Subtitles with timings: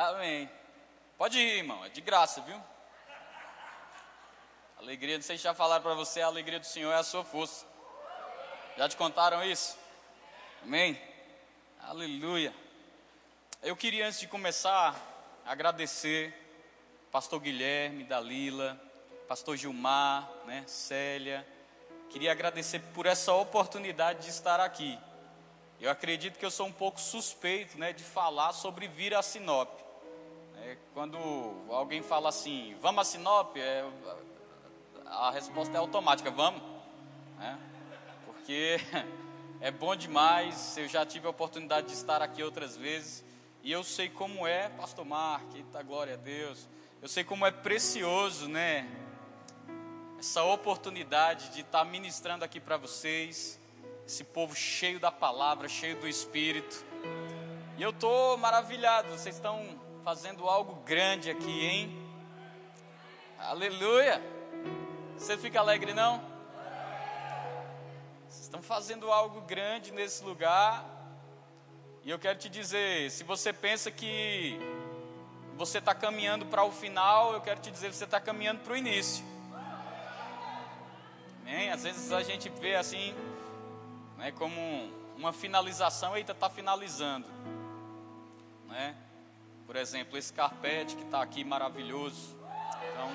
[0.00, 0.50] Amém.
[1.18, 2.56] Pode ir, irmão, é de graça, viu?
[4.78, 7.02] A alegria, não sei se já falaram para você, a alegria do Senhor é a
[7.02, 7.66] sua força.
[8.78, 9.76] Já te contaram isso?
[10.62, 10.98] Amém?
[11.82, 12.54] Aleluia.
[13.62, 14.96] Eu queria, antes de começar,
[15.44, 16.34] agradecer
[17.12, 18.80] pastor Guilherme, Dalila,
[19.28, 21.46] pastor Gilmar, né, Célia.
[22.08, 24.98] Queria agradecer por essa oportunidade de estar aqui.
[25.78, 29.89] Eu acredito que eu sou um pouco suspeito né, de falar sobre vir a Sinop.
[30.70, 31.18] É, quando
[31.68, 33.84] alguém fala assim, vamos a Sinop, é,
[35.04, 36.62] a resposta é automática, vamos.
[37.36, 37.58] Né?
[38.24, 38.78] Porque
[39.60, 43.24] é bom demais, eu já tive a oportunidade de estar aqui outras vezes.
[43.64, 46.68] E eu sei como é, pastor Mark, tá glória a Deus.
[47.02, 48.88] Eu sei como é precioso, né?
[50.20, 53.58] Essa oportunidade de estar ministrando aqui para vocês
[54.06, 56.84] esse povo cheio da palavra, cheio do Espírito.
[57.76, 62.08] E eu estou maravilhado, vocês estão fazendo algo grande aqui, hein?
[63.38, 64.20] Aleluia!
[65.16, 66.22] Você fica alegre não?
[68.26, 70.84] Vocês estão fazendo algo grande nesse lugar.
[72.02, 74.58] E eu quero te dizer, se você pensa que
[75.56, 78.76] você está caminhando para o final, eu quero te dizer, você está caminhando para o
[78.76, 79.22] início.
[81.42, 81.70] Amém?
[81.70, 83.14] Às vezes a gente vê assim,
[84.16, 87.26] né, como uma finalização, eita, está finalizando.
[88.66, 88.96] Né?
[89.70, 92.36] Por exemplo, esse carpete que está aqui maravilhoso.
[92.90, 93.08] Então,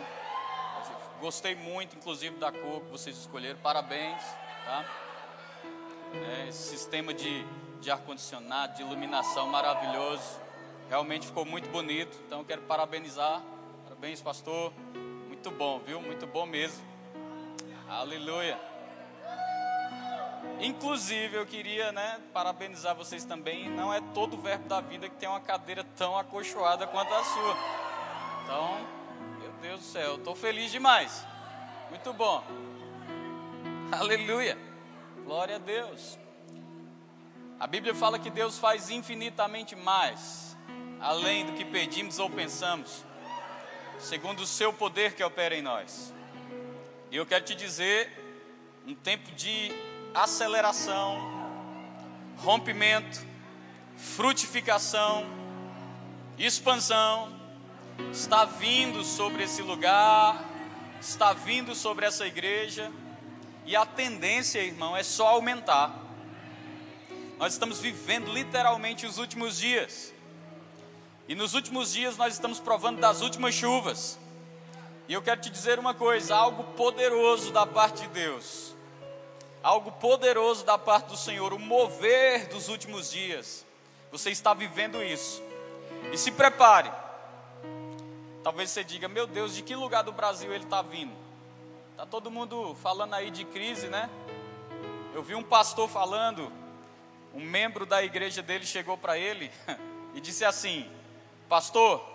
[1.20, 3.60] gostei muito, inclusive, da cor que vocês escolheram.
[3.60, 4.24] Parabéns.
[4.64, 4.86] Tá?
[6.14, 7.46] É, esse sistema de,
[7.82, 10.40] de ar-condicionado, de iluminação maravilhoso.
[10.88, 12.18] Realmente ficou muito bonito.
[12.26, 13.44] Então, quero parabenizar.
[13.84, 14.72] Parabéns, pastor.
[15.28, 16.02] Muito bom, viu?
[16.02, 16.82] Muito bom mesmo.
[17.90, 18.58] Aleluia.
[20.60, 23.70] Inclusive, eu queria né, parabenizar vocês também.
[23.70, 27.24] Não é todo o verbo da vida que tem uma cadeira tão acolchoada quanto a
[27.24, 27.58] sua.
[28.44, 28.88] Então,
[29.40, 31.26] meu Deus do céu, estou feliz demais.
[31.90, 32.44] Muito bom.
[33.92, 34.58] Aleluia.
[35.24, 36.18] Glória a Deus.
[37.60, 40.58] A Bíblia fala que Deus faz infinitamente mais,
[41.00, 43.04] além do que pedimos ou pensamos,
[43.98, 46.14] segundo o seu poder que opera em nós.
[47.10, 48.12] E eu quero te dizer,
[48.86, 49.72] um tempo de
[50.16, 51.20] aceleração,
[52.38, 53.20] rompimento,
[53.98, 55.26] frutificação,
[56.38, 57.36] expansão
[58.12, 60.44] está vindo sobre esse lugar,
[61.02, 62.92] está vindo sobre essa igreja,
[63.66, 65.94] e a tendência, irmão, é só aumentar.
[67.38, 70.14] Nós estamos vivendo literalmente os últimos dias.
[71.28, 74.18] E nos últimos dias nós estamos provando das últimas chuvas.
[75.08, 78.75] E eu quero te dizer uma coisa: algo poderoso da parte de Deus
[79.66, 83.66] algo poderoso da parte do Senhor, o mover dos últimos dias.
[84.12, 85.42] Você está vivendo isso.
[86.14, 86.92] E se prepare.
[88.44, 91.12] Talvez você diga: Meu Deus, de que lugar do Brasil ele está vindo?
[91.94, 94.08] Está todo mundo falando aí de crise, né?
[95.16, 96.52] Eu vi um pastor falando,
[97.34, 99.52] um membro da igreja dele chegou para ele
[100.14, 100.88] e disse assim:
[101.50, 102.08] Pastor,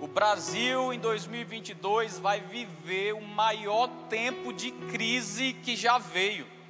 [0.00, 6.60] o Brasil em 2022 vai viver o maior tempo de crise que já veio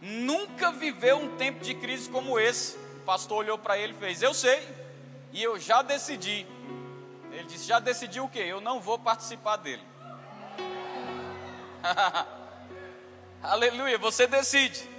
[0.00, 2.76] nunca viveu um tempo de crise como esse.
[2.76, 4.66] O pastor olhou para ele e fez: Eu sei,
[5.32, 6.46] e eu já decidi.
[7.32, 8.40] Ele disse: Já decidiu o quê?
[8.40, 9.82] Eu não vou participar dele.
[13.42, 14.98] Aleluia, você decide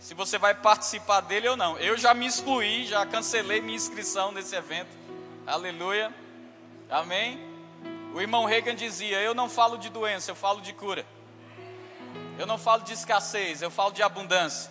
[0.00, 1.78] se você vai participar dele ou não.
[1.78, 4.88] Eu já me excluí, já cancelei minha inscrição nesse evento.
[5.46, 6.12] Aleluia,
[6.90, 7.38] amém.
[8.14, 11.04] O irmão Reagan dizia: Eu não falo de doença, eu falo de cura.
[12.38, 14.70] Eu não falo de escassez, eu falo de abundância.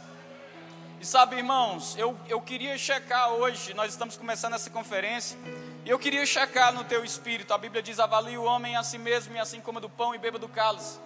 [1.00, 5.38] E sabe, irmãos, eu, eu queria checar hoje, nós estamos começando essa conferência,
[5.86, 7.54] e eu queria checar no teu espírito.
[7.54, 10.18] A Bíblia diz: avalie o homem a si mesmo, e assim como do pão e
[10.18, 11.00] beba do cálice.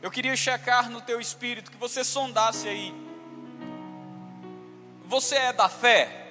[0.00, 2.94] Eu queria checar no teu espírito, que você sondasse aí.
[5.06, 6.21] Você é da fé?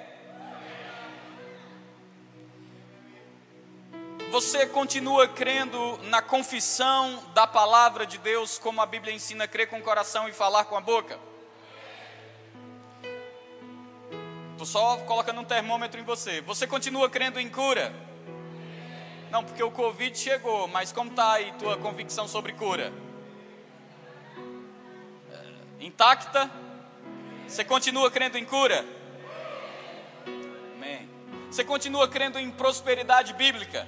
[4.32, 9.76] Você continua crendo na confissão da palavra de Deus, como a Bíblia ensina, crer com
[9.76, 11.18] o coração e falar com a boca?
[14.52, 16.40] Estou só colocando um termômetro em você.
[16.40, 17.94] Você continua crendo em cura?
[19.30, 22.90] Não, porque o Covid chegou, mas como está aí tua convicção sobre cura?
[25.30, 26.50] É, intacta?
[27.46, 28.82] Você continua crendo em cura?
[30.74, 31.06] Amém.
[31.50, 33.86] Você continua crendo em prosperidade bíblica?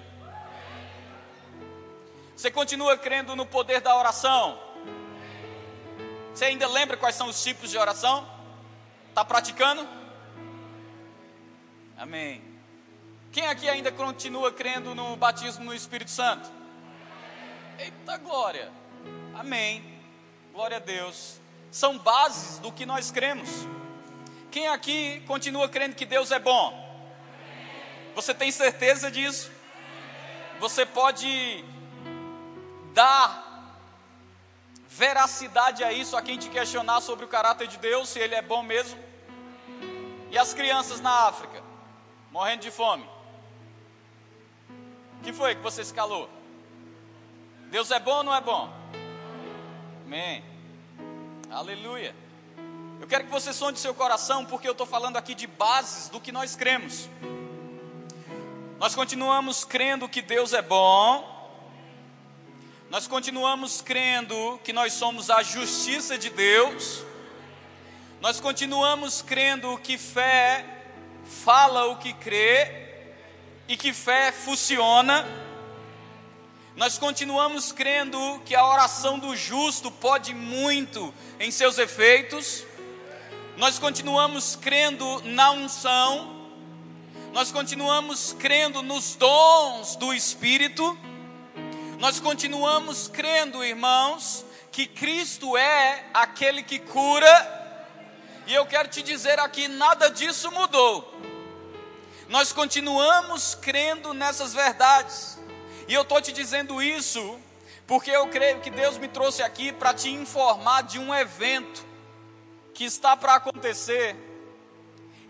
[2.37, 4.59] Você continua crendo no poder da oração?
[6.33, 8.29] Você ainda lembra quais são os tipos de oração?
[9.09, 9.87] Está praticando?
[11.97, 12.43] Amém.
[13.31, 16.51] Quem aqui ainda continua crendo no batismo no Espírito Santo?
[17.79, 18.71] Eita glória!
[19.35, 19.85] Amém.
[20.53, 21.41] Glória a Deus.
[21.71, 23.49] São bases do que nós cremos.
[24.51, 26.83] Quem aqui continua crendo que Deus é bom?
[28.15, 29.51] Você tem certeza disso?
[30.61, 31.65] Você pode
[32.94, 33.44] dar
[34.88, 38.41] veracidade a isso a quem te questionar sobre o caráter de Deus, se ele é
[38.41, 38.99] bom mesmo?
[40.31, 41.62] E as crianças na África,
[42.31, 43.05] morrendo de fome?
[45.19, 46.31] O que foi que você se calou?
[47.70, 48.73] Deus é bom ou não é bom?
[50.06, 50.44] Amém.
[51.50, 52.14] Aleluia.
[53.00, 56.20] Eu quero que você sonde seu coração, porque eu estou falando aqui de bases do
[56.20, 57.08] que nós cremos.
[58.79, 61.34] Nós continuamos crendo que Deus é bom,
[62.94, 67.02] nós continuamos crendo que nós somos a justiça de Deus,
[68.20, 70.64] nós continuamos crendo que fé
[71.25, 72.70] fala o que crê
[73.67, 75.26] e que fé funciona.
[76.76, 82.64] Nós continuamos crendo que a oração do justo pode muito em seus efeitos.
[83.56, 86.47] Nós continuamos crendo na unção.
[87.32, 90.97] Nós continuamos crendo nos dons do Espírito.
[92.05, 97.97] Nós continuamos crendo, irmãos, que Cristo é aquele que cura.
[98.47, 101.19] E eu quero te dizer aqui: nada disso mudou.
[102.29, 105.39] Nós continuamos crendo nessas verdades.
[105.89, 107.41] E eu estou te dizendo isso
[107.87, 111.87] porque eu creio que Deus me trouxe aqui para te informar de um evento
[112.75, 114.15] que está para acontecer.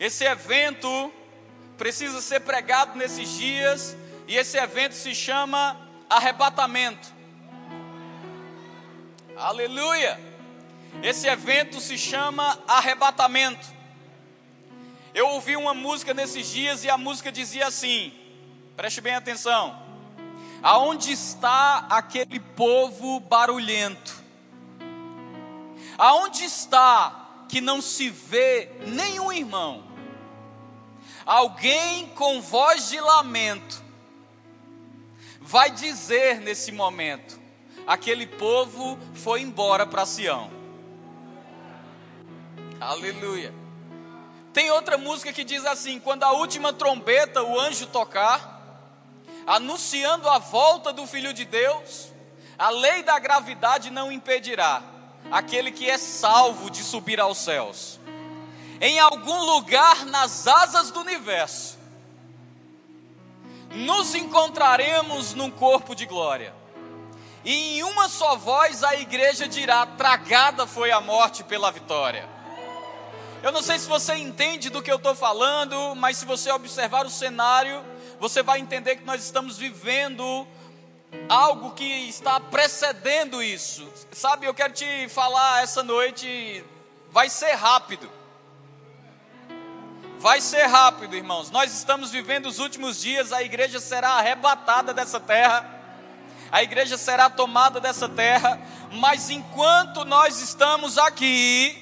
[0.01, 1.13] Esse evento
[1.79, 3.97] precisa ser pregado nesses dias,
[4.27, 7.13] e esse evento se chama arrebatamento.
[9.37, 10.21] Aleluia!
[11.03, 13.67] Esse evento se chama arrebatamento.
[15.13, 18.13] Eu ouvi uma música nesses dias e a música dizia assim:
[18.77, 19.83] preste bem atenção.
[20.63, 24.23] Aonde está aquele povo barulhento?
[25.99, 29.85] Aonde está que não se vê nenhum irmão?
[31.27, 33.84] Alguém com voz de lamento
[35.45, 37.39] vai dizer nesse momento:
[37.87, 40.51] aquele povo foi embora para Sião.
[42.81, 43.55] Aleluia.
[44.53, 48.55] Tem outra música que diz assim: quando a última trombeta o anjo tocar,
[49.47, 52.13] anunciando a volta do Filho de Deus,
[52.59, 54.83] a lei da gravidade não impedirá
[55.31, 57.99] aquele que é salvo de subir aos céus.
[58.81, 61.74] Em algum lugar nas asas do universo,
[63.75, 66.55] nos encontraremos num corpo de glória.
[67.45, 72.29] E em uma só voz a igreja dirá: tragada foi a morte pela vitória.
[73.43, 77.05] Eu não sei se você entende do que eu estou falando, mas se você observar
[77.05, 77.85] o cenário,
[78.19, 80.47] você vai entender que nós estamos vivendo
[81.29, 83.87] algo que está precedendo isso.
[84.13, 86.65] Sabe, eu quero te falar essa noite,
[87.11, 88.11] vai ser rápido.
[90.25, 91.51] Vai ser rápido, irmãos.
[91.51, 95.69] Nós estamos vivendo os últimos dias, a igreja será arrebatada dessa terra.
[96.51, 98.59] A igreja será tomada dessa terra,
[98.91, 101.77] mas enquanto nós estamos aqui,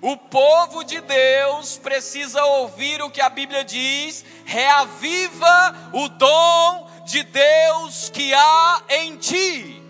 [0.00, 7.24] o povo de Deus precisa ouvir o que a Bíblia diz, reaviva o dom de
[7.24, 9.83] Deus que há em ti.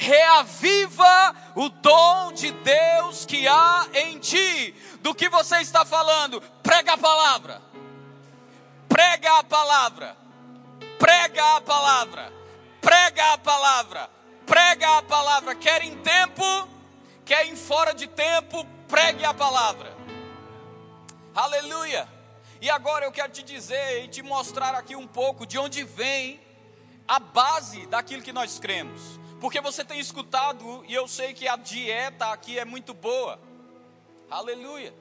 [0.00, 4.72] Reaviva o dom de Deus que há em ti.
[5.00, 6.40] Do que você está falando?
[6.62, 7.60] Prega a palavra.
[8.88, 10.16] Prega a palavra.
[11.00, 12.32] Prega a palavra.
[12.80, 14.10] Prega a palavra.
[14.46, 15.54] Prega a palavra.
[15.56, 16.44] Quer em tempo,
[17.24, 19.96] quer em fora de tempo, pregue a palavra.
[21.34, 22.08] Aleluia.
[22.60, 26.40] E agora eu quero te dizer e te mostrar aqui um pouco de onde vem
[27.08, 29.18] a base daquilo que nós cremos.
[29.40, 33.40] Porque você tem escutado e eu sei que a dieta aqui é muito boa.
[34.30, 34.92] Aleluia.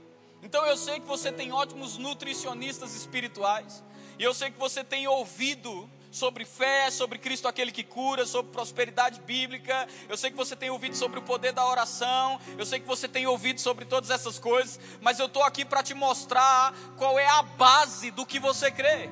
[0.44, 3.84] Então eu sei que você tem ótimos nutricionistas espirituais.
[4.20, 8.51] E eu sei que você tem ouvido sobre fé, sobre Cristo aquele que cura, sobre
[8.51, 9.88] prosperidade bíblica.
[10.08, 12.39] Eu sei que você tem ouvido sobre o poder da oração.
[12.58, 15.84] Eu sei que você tem ouvido sobre todas essas coisas, mas eu estou aqui para
[15.84, 19.10] te mostrar qual é a base do que você crê.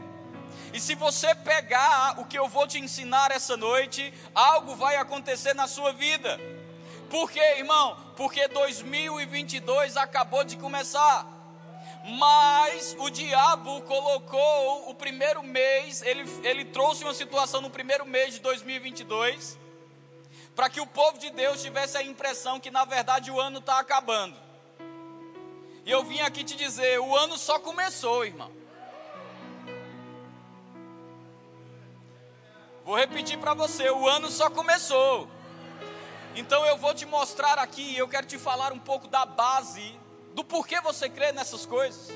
[0.76, 5.54] E se você pegar o que eu vou te ensinar essa noite, algo vai acontecer
[5.54, 6.38] na sua vida.
[7.10, 7.98] Por quê, irmão?
[8.18, 11.26] Porque 2022 acabou de começar.
[12.20, 18.34] Mas o diabo colocou o primeiro mês, ele, ele trouxe uma situação no primeiro mês
[18.34, 19.58] de 2022,
[20.54, 23.80] para que o povo de Deus tivesse a impressão que na verdade o ano está
[23.80, 24.36] acabando.
[25.86, 28.65] E eu vim aqui te dizer: o ano só começou, irmão.
[32.86, 35.28] Vou repetir para você: o ano só começou.
[36.36, 39.98] Então eu vou te mostrar aqui, eu quero te falar um pouco da base
[40.36, 42.12] do porquê você crê nessas coisas.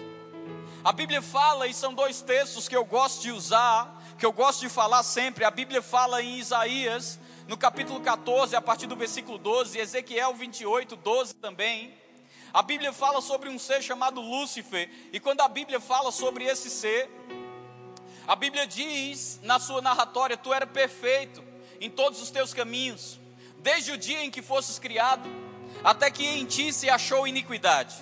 [0.84, 4.62] A Bíblia fala, e são dois textos que eu gosto de usar, que eu gosto
[4.62, 5.44] de falar sempre.
[5.44, 10.96] A Bíblia fala em Isaías, no capítulo 14, a partir do versículo 12, Ezequiel 28,
[10.96, 11.94] 12 também.
[12.54, 16.70] A Bíblia fala sobre um ser chamado Lúcifer, e quando a Bíblia fala sobre esse
[16.70, 17.10] ser,
[18.30, 21.44] a Bíblia diz na sua narratória: Tu era perfeito
[21.82, 23.20] em todos os teus caminhos,
[23.58, 25.28] desde o dia em que fosses criado,
[25.84, 27.96] até que em ti se achou iniquidade.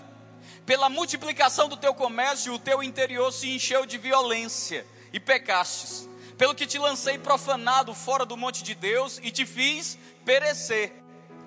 [0.66, 6.10] Pela multiplicação do teu comércio, o teu interior se encheu de violência e pecastes.
[6.38, 10.92] Pelo que te lancei profanado fora do monte de Deus e te fiz perecer,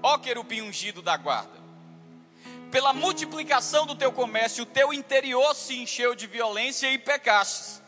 [0.03, 1.61] ó querubim ungido da guarda.
[2.71, 7.83] Pela multiplicação do teu comércio, o teu interior se encheu de violência e pecastes.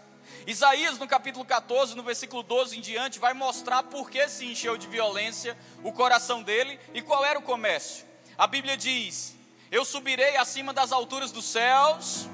[0.47, 4.77] Isaías, no capítulo 14, no versículo 12 em diante, vai mostrar por que se encheu
[4.77, 8.05] de violência o coração dele e qual era o comércio.
[8.37, 9.37] A Bíblia diz:
[9.71, 12.27] Eu subirei acima das alturas dos céus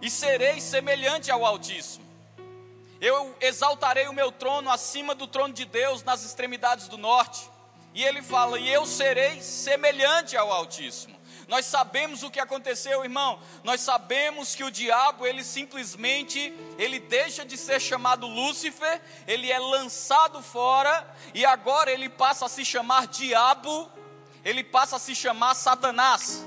[0.00, 2.04] e serei semelhante ao Altíssimo.
[3.00, 7.50] Eu exaltarei o meu trono acima do trono de Deus nas extremidades do norte.
[7.92, 11.20] E ele fala: E eu serei semelhante ao Altíssimo.
[11.52, 13.38] Nós sabemos o que aconteceu, irmão.
[13.62, 19.58] Nós sabemos que o diabo, ele simplesmente, ele deixa de ser chamado Lúcifer, ele é
[19.58, 23.92] lançado fora e agora ele passa a se chamar diabo,
[24.42, 26.42] ele passa a se chamar Satanás.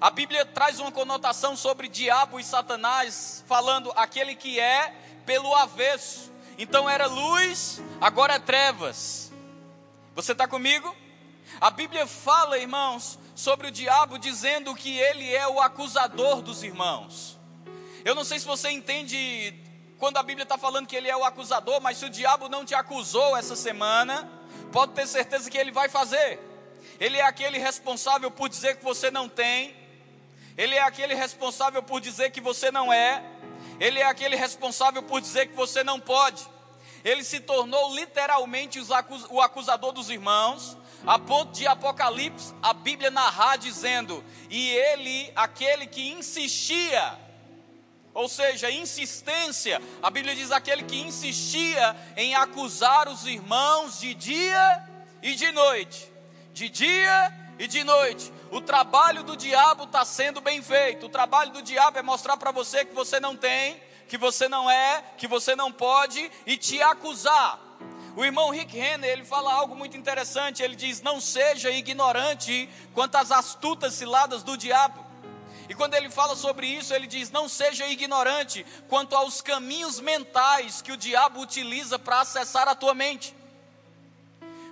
[0.00, 4.94] A Bíblia traz uma conotação sobre diabo e Satanás, falando aquele que é
[5.26, 6.32] pelo avesso.
[6.56, 9.32] Então era luz, agora é trevas.
[10.14, 10.94] Você está comigo?
[11.60, 17.38] A Bíblia fala, irmãos, sobre o diabo, dizendo que ele é o acusador dos irmãos.
[18.04, 19.54] Eu não sei se você entende
[19.96, 22.64] quando a Bíblia está falando que ele é o acusador, mas se o diabo não
[22.64, 24.28] te acusou essa semana,
[24.72, 26.40] pode ter certeza que ele vai fazer.
[26.98, 29.72] Ele é aquele responsável por dizer que você não tem,
[30.56, 33.22] ele é aquele responsável por dizer que você não é,
[33.78, 36.44] ele é aquele responsável por dizer que você não pode.
[37.04, 38.80] Ele se tornou literalmente
[39.30, 40.76] o acusador dos irmãos,
[41.06, 47.18] a ponto de Apocalipse, a Bíblia narrar dizendo: e ele, aquele que insistia,
[48.12, 54.84] ou seja, insistência, a Bíblia diz aquele que insistia em acusar os irmãos de dia
[55.22, 56.10] e de noite,
[56.52, 58.32] de dia e de noite.
[58.50, 61.06] O trabalho do diabo está sendo bem feito.
[61.06, 64.70] O trabalho do diabo é mostrar para você que você não tem, que você não
[64.70, 67.67] é, que você não pode e te acusar.
[68.16, 73.16] O irmão Rick Renner, ele fala algo muito interessante, ele diz: "Não seja ignorante quanto
[73.16, 75.06] às astutas ciladas do diabo".
[75.68, 80.80] E quando ele fala sobre isso, ele diz: "Não seja ignorante quanto aos caminhos mentais
[80.82, 83.36] que o diabo utiliza para acessar a tua mente".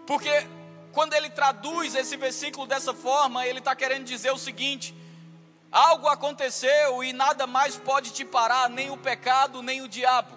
[0.07, 0.47] Porque
[0.93, 4.95] quando ele traduz esse versículo dessa forma, ele está querendo dizer o seguinte:
[5.71, 10.36] algo aconteceu e nada mais pode te parar, nem o pecado, nem o diabo.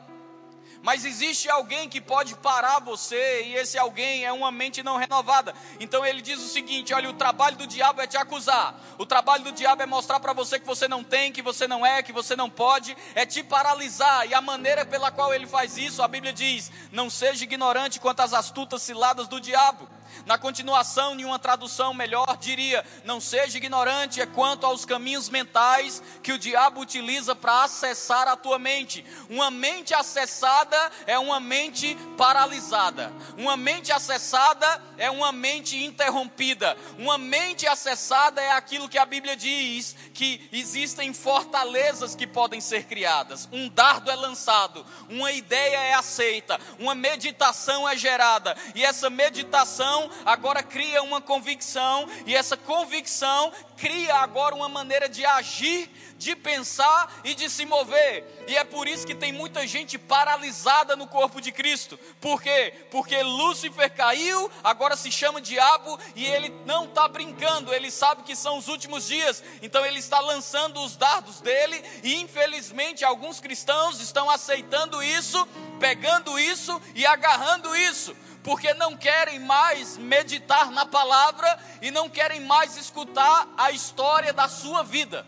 [0.82, 5.54] Mas existe alguém que pode parar você, e esse alguém é uma mente não renovada.
[5.80, 9.44] Então ele diz o seguinte: olha, o trabalho do diabo é te acusar, o trabalho
[9.44, 12.14] do diabo é mostrar para você que você não tem, que você não é, que
[12.14, 14.26] você não pode, é te paralisar.
[14.28, 18.22] E a maneira pela qual ele faz isso, a Bíblia diz: não seja ignorante quanto
[18.22, 19.99] às astutas ciladas do diabo.
[20.26, 26.02] Na continuação, em uma tradução melhor, diria: não seja ignorante é quanto aos caminhos mentais
[26.22, 29.06] que o diabo utiliza para acessar a tua mente.
[29.30, 33.12] Uma mente acessada é uma mente paralisada.
[33.38, 36.78] Uma mente acessada é uma mente interrompida.
[36.98, 42.86] Uma mente acessada é aquilo que a Bíblia diz que existem fortalezas que podem ser
[42.86, 43.48] criadas.
[43.52, 49.99] Um dardo é lançado, uma ideia é aceita, uma meditação é gerada, e essa meditação
[50.24, 57.22] agora cria uma convicção, e essa convicção cria agora uma maneira de agir, de pensar
[57.24, 58.44] e de se mover.
[58.46, 61.98] E é por isso que tem muita gente paralisada no corpo de Cristo.
[62.20, 62.74] Por quê?
[62.92, 68.36] Porque Lúcifer caiu, agora se chama diabo e ele não está brincando, ele sabe que
[68.36, 69.42] são os últimos dias.
[69.62, 75.48] Então ele está lançando os dardos dele e infelizmente alguns cristãos estão aceitando isso,
[75.80, 78.14] pegando isso e agarrando isso
[78.50, 84.48] porque não querem mais meditar na palavra e não querem mais escutar a história da
[84.48, 85.24] sua vida.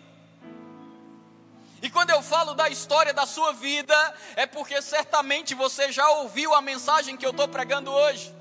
[1.83, 3.95] E quando eu falo da história da sua vida,
[4.35, 8.33] é porque certamente você já ouviu a mensagem que eu estou pregando hoje.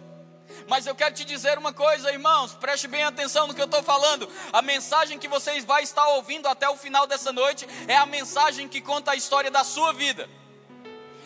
[0.66, 3.82] Mas eu quero te dizer uma coisa, irmãos, preste bem atenção no que eu estou
[3.82, 4.26] falando.
[4.50, 8.66] A mensagem que vocês vão estar ouvindo até o final dessa noite é a mensagem
[8.66, 10.26] que conta a história da sua vida.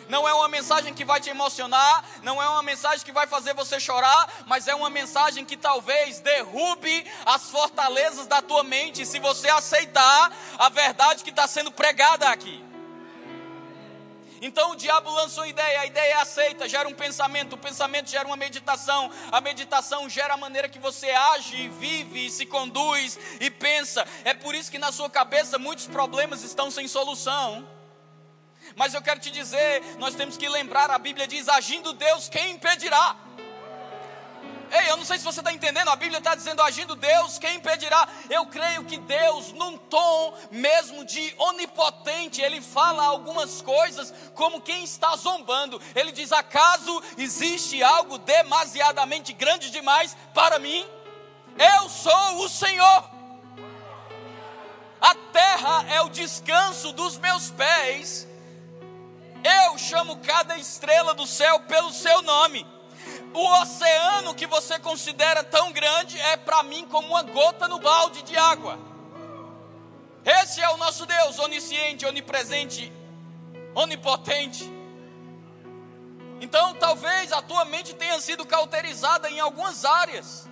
[0.07, 3.53] Não é uma mensagem que vai te emocionar, não é uma mensagem que vai fazer
[3.53, 9.19] você chorar, mas é uma mensagem que talvez derrube as fortalezas da tua mente se
[9.19, 12.63] você aceitar a verdade que está sendo pregada aqui.
[14.41, 18.09] Então o diabo lançou a ideia, a ideia é aceita, gera um pensamento, o pensamento
[18.09, 23.49] gera uma meditação, a meditação gera a maneira que você age, vive, se conduz e
[23.49, 24.05] pensa.
[24.23, 27.67] É por isso que na sua cabeça muitos problemas estão sem solução.
[28.75, 32.51] Mas eu quero te dizer, nós temos que lembrar, a Bíblia diz: agindo Deus, quem
[32.51, 33.15] impedirá?
[34.71, 37.55] Ei, eu não sei se você está entendendo, a Bíblia está dizendo agindo Deus, quem
[37.55, 38.07] impedirá?
[38.29, 44.83] Eu creio que Deus, num tom mesmo de onipotente, ele fala algumas coisas como quem
[44.83, 45.81] está zombando.
[45.95, 50.85] Ele diz: acaso existe algo demasiadamente grande demais para mim?
[51.57, 53.09] Eu sou o Senhor.
[54.99, 58.27] A terra é o descanso dos meus pés.
[59.45, 62.65] Eu chamo cada estrela do céu pelo seu nome.
[63.31, 68.23] O oceano que você considera tão grande é para mim como uma gota no balde
[68.23, 68.79] de água.
[70.25, 72.91] Esse é o nosso Deus, onisciente, onipresente,
[73.75, 74.63] onipotente.
[76.41, 80.49] Então, talvez a tua mente tenha sido cauterizada em algumas áreas,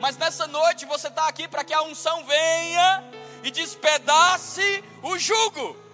[0.00, 3.04] mas nessa noite você está aqui para que a unção venha
[3.42, 5.91] e despedace o jugo.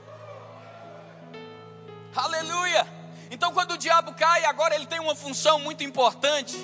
[2.15, 2.87] Aleluia!
[3.31, 6.57] Então, quando o diabo cai, agora ele tem uma função muito importante.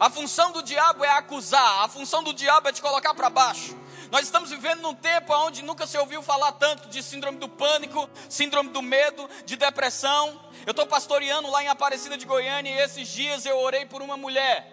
[0.00, 3.76] A função do diabo é acusar, a função do diabo é te colocar para baixo.
[4.10, 8.08] Nós estamos vivendo num tempo onde nunca se ouviu falar tanto de síndrome do pânico,
[8.28, 10.40] síndrome do medo, de depressão.
[10.64, 14.16] Eu estou pastoreando lá em Aparecida de Goiânia e esses dias eu orei por uma
[14.16, 14.70] mulher.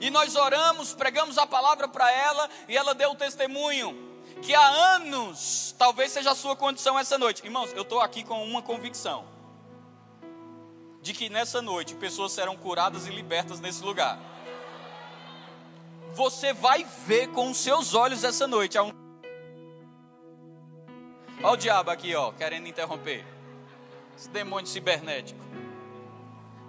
[0.00, 4.11] E nós oramos, pregamos a palavra para ela e ela deu o testemunho
[4.42, 7.44] que há anos, talvez seja a sua condição essa noite.
[7.44, 9.24] Irmãos, eu estou aqui com uma convicção
[11.00, 14.18] de que nessa noite pessoas serão curadas e libertas nesse lugar.
[16.12, 18.76] Você vai ver com os seus olhos essa noite.
[18.78, 18.94] Olha
[21.42, 23.24] o diabo aqui, ó, querendo interromper.
[24.16, 25.40] Esse demônio cibernético.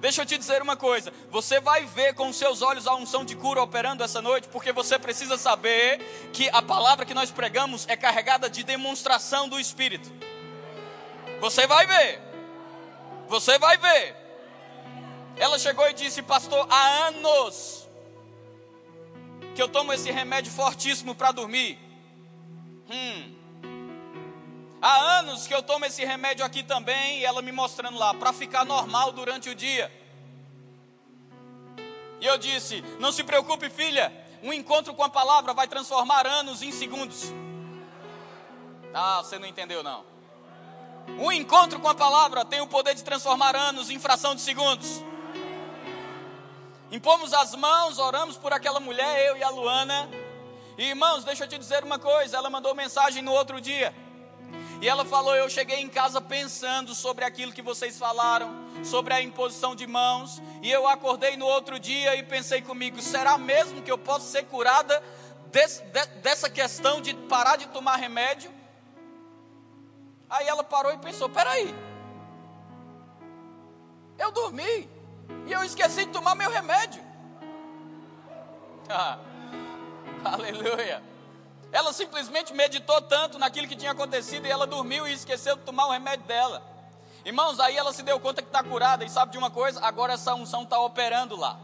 [0.03, 3.37] Deixa eu te dizer uma coisa: você vai ver com seus olhos a unção de
[3.37, 5.99] cura operando essa noite, porque você precisa saber
[6.33, 10.11] que a palavra que nós pregamos é carregada de demonstração do Espírito.
[11.39, 12.21] Você vai ver,
[13.29, 14.13] você vai ver.
[15.37, 17.87] Ela chegou e disse: Pastor, há anos
[19.55, 21.79] que eu tomo esse remédio fortíssimo para dormir.
[22.89, 23.42] Hum.
[24.85, 28.33] Há anos que eu tomo esse remédio aqui também, e ela me mostrando lá, para
[28.33, 29.89] ficar normal durante o dia.
[32.19, 34.11] E eu disse: Não se preocupe, filha,
[34.43, 37.31] um encontro com a palavra vai transformar anos em segundos.
[38.93, 40.03] Ah, você não entendeu, não.
[41.17, 45.01] Um encontro com a palavra tem o poder de transformar anos em fração de segundos.
[46.91, 50.09] Impomos as mãos, oramos por aquela mulher, eu e a Luana.
[50.77, 54.02] E irmãos, deixa eu te dizer uma coisa: ela mandou mensagem no outro dia.
[54.83, 59.21] E ela falou: Eu cheguei em casa pensando sobre aquilo que vocês falaram, sobre a
[59.21, 60.41] imposição de mãos.
[60.61, 64.43] E eu acordei no outro dia e pensei comigo: será mesmo que eu posso ser
[64.43, 65.01] curada
[65.49, 68.51] de, dessa questão de parar de tomar remédio?
[70.29, 71.73] Aí ela parou e pensou: Peraí,
[74.19, 74.89] eu dormi.
[75.47, 77.01] E eu esqueci de tomar meu remédio.
[78.89, 79.17] Ah,
[80.25, 81.12] aleluia.
[81.73, 85.87] Ela simplesmente meditou tanto naquilo que tinha acontecido e ela dormiu e esqueceu de tomar
[85.87, 86.61] o remédio dela.
[87.25, 89.83] Irmãos, aí ela se deu conta que está curada e sabe de uma coisa?
[89.83, 91.59] Agora essa unção está operando lá.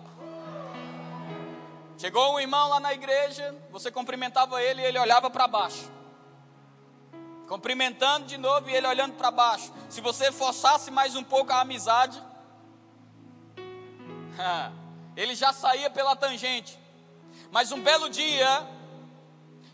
[1.95, 5.91] Chegou um irmão lá na igreja, você cumprimentava ele e ele olhava para baixo.
[7.47, 9.71] Cumprimentando de novo e ele olhando para baixo.
[9.89, 12.19] Se você forçasse mais um pouco a amizade,
[15.15, 16.79] ele já saía pela tangente.
[17.51, 18.65] Mas um belo dia,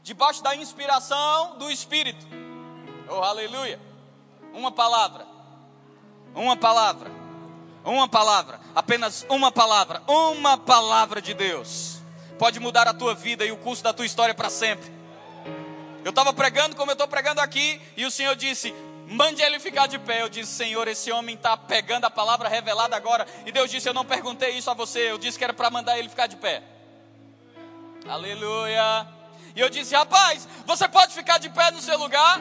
[0.06, 2.28] debaixo da inspiração do Espírito,
[3.10, 3.80] oh aleluia,
[4.54, 5.26] uma palavra,
[6.36, 7.10] uma palavra,
[7.84, 12.04] uma palavra, apenas uma palavra, uma palavra de Deus,
[12.38, 14.94] pode mudar a tua vida e o curso da tua história para sempre.
[16.04, 18.76] Eu estava pregando como eu estou pregando aqui, e o Senhor disse:
[19.08, 20.22] Mande ele ficar de pé.
[20.22, 23.26] Eu disse, Senhor, esse homem está pegando a palavra revelada agora.
[23.44, 25.10] E Deus disse, eu não perguntei isso a você.
[25.10, 26.62] Eu disse que era para mandar ele ficar de pé.
[28.08, 29.15] Aleluia.
[29.56, 32.40] E eu disse, rapaz, você pode ficar de pé no seu lugar?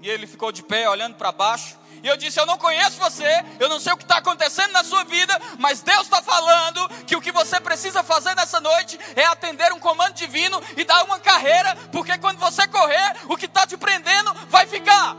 [0.00, 1.76] E ele ficou de pé, olhando para baixo.
[2.02, 4.84] E eu disse: Eu não conheço você, eu não sei o que está acontecendo na
[4.84, 9.24] sua vida, mas Deus está falando que o que você precisa fazer nessa noite é
[9.24, 13.66] atender um comando divino e dar uma carreira, porque quando você correr, o que está
[13.66, 15.16] te prendendo vai ficar.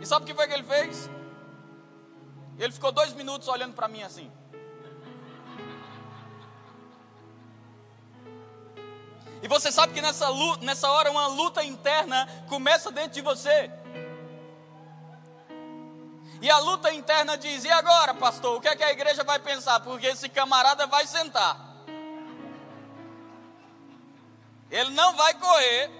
[0.00, 1.10] E sabe o que foi que ele fez?
[2.58, 4.32] Ele ficou dois minutos olhando para mim assim.
[9.42, 13.70] E você sabe que nessa, luta, nessa hora uma luta interna começa dentro de você.
[16.40, 19.38] E a luta interna diz: e agora, pastor, o que é que a igreja vai
[19.38, 19.80] pensar?
[19.80, 21.66] Porque esse camarada vai sentar.
[24.70, 25.90] Ele não vai correr.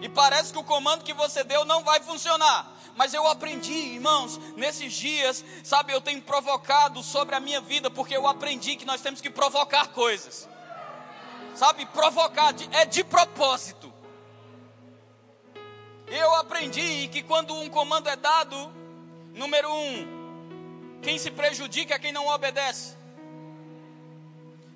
[0.00, 2.72] E parece que o comando que você deu não vai funcionar.
[2.94, 8.16] Mas eu aprendi, irmãos, nesses dias, sabe, eu tenho provocado sobre a minha vida, porque
[8.16, 10.48] eu aprendi que nós temos que provocar coisas.
[11.54, 13.92] Sabe, provocar é de propósito.
[16.06, 18.72] Eu aprendi que quando um comando é dado,
[19.34, 22.96] número um, quem se prejudica é quem não obedece.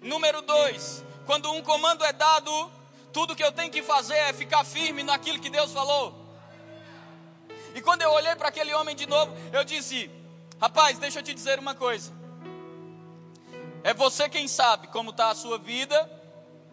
[0.00, 2.70] Número dois, quando um comando é dado,
[3.12, 6.14] tudo que eu tenho que fazer é ficar firme naquilo que Deus falou.
[7.74, 10.10] E quando eu olhei para aquele homem de novo, eu disse:
[10.60, 12.12] Rapaz, deixa eu te dizer uma coisa.
[13.84, 16.10] É você quem sabe como está a sua vida,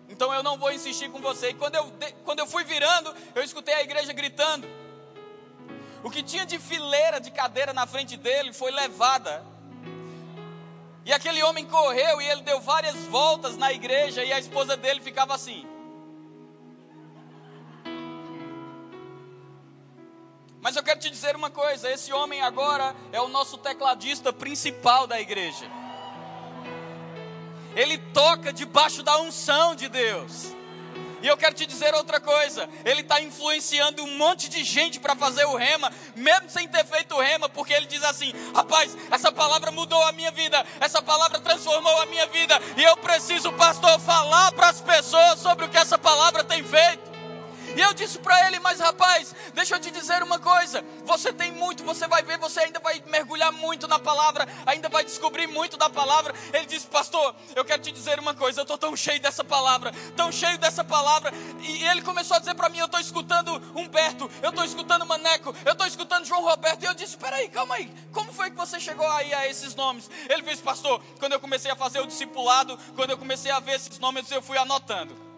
[0.09, 1.49] então eu não vou insistir com você.
[1.49, 1.91] E quando eu,
[2.23, 4.67] quando eu fui virando, eu escutei a igreja gritando.
[6.03, 9.43] O que tinha de fileira de cadeira na frente dele foi levada.
[11.05, 15.01] E aquele homem correu e ele deu várias voltas na igreja e a esposa dele
[15.01, 15.67] ficava assim.
[20.61, 25.05] Mas eu quero te dizer uma coisa: esse homem agora é o nosso tecladista principal
[25.05, 25.82] da igreja.
[27.75, 30.53] Ele toca debaixo da unção de Deus.
[31.23, 35.15] E eu quero te dizer outra coisa: ele está influenciando um monte de gente para
[35.15, 39.31] fazer o rema, mesmo sem ter feito o rema, porque ele diz assim: rapaz, essa
[39.31, 43.97] palavra mudou a minha vida, essa palavra transformou a minha vida, e eu preciso, pastor,
[44.01, 45.92] falar para as pessoas sobre o que essa
[47.93, 51.83] eu disse para ele, mas rapaz, deixa eu te dizer uma coisa: você tem muito,
[51.83, 55.89] você vai ver, você ainda vai mergulhar muito na palavra, ainda vai descobrir muito da
[55.89, 56.33] palavra.
[56.51, 59.93] Ele disse, pastor, eu quero te dizer uma coisa: eu estou tão cheio dessa palavra,
[60.15, 61.31] tão cheio dessa palavra.
[61.61, 65.55] E ele começou a dizer para mim: eu estou escutando Humberto, eu estou escutando Maneco,
[65.63, 66.81] eu estou escutando João Roberto.
[66.81, 70.09] E eu disse: peraí, calma aí, como foi que você chegou aí a esses nomes?
[70.27, 73.75] Ele disse, pastor, quando eu comecei a fazer o discipulado, quando eu comecei a ver
[73.75, 75.32] esses nomes, eu fui anotando.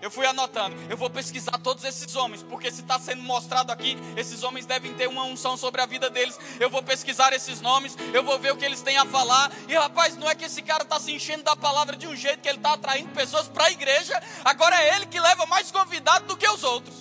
[0.00, 3.96] Eu fui anotando, eu vou pesquisar todos esses homens, porque se está sendo mostrado aqui,
[4.16, 6.38] esses homens devem ter uma unção sobre a vida deles.
[6.60, 9.50] Eu vou pesquisar esses nomes, eu vou ver o que eles têm a falar.
[9.66, 12.40] E rapaz, não é que esse cara está se enchendo da palavra de um jeito
[12.40, 16.28] que ele está atraindo pessoas para a igreja, agora é ele que leva mais convidados
[16.28, 16.94] do que os outros.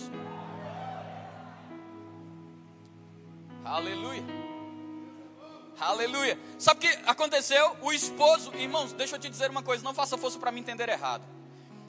[3.64, 4.24] Aleluia.
[5.80, 6.40] Aleluia.
[6.58, 7.78] Sabe o que aconteceu?
[7.82, 10.90] O esposo, irmãos, deixa eu te dizer uma coisa, não faça força para me entender
[10.90, 11.37] errado.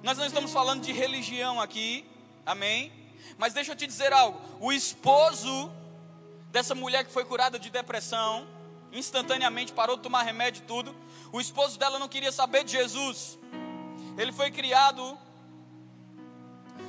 [0.02, 2.04] Nós não estamos falando de religião aqui,
[2.46, 2.92] amém?
[3.36, 5.70] Mas deixa eu te dizer algo: o esposo
[6.50, 8.46] dessa mulher que foi curada de depressão,
[8.92, 10.94] instantaneamente parou de tomar remédio e tudo.
[11.32, 13.38] O esposo dela não queria saber de Jesus.
[14.16, 15.18] Ele foi criado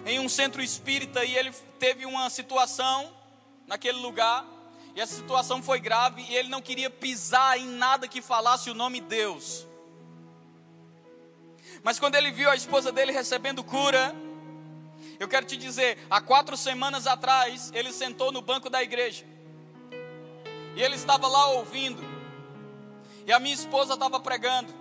[0.06, 3.12] em um centro espírita e ele teve uma situação
[3.68, 4.46] naquele lugar.
[4.96, 8.74] E essa situação foi grave e ele não queria pisar em nada que falasse o
[8.74, 9.68] nome Deus.
[11.84, 14.16] Mas quando ele viu a esposa dele recebendo cura,
[15.20, 19.26] eu quero te dizer, há quatro semanas atrás, ele sentou no banco da igreja.
[20.76, 22.02] E ele estava lá ouvindo.
[23.26, 24.74] E a minha esposa estava pregando.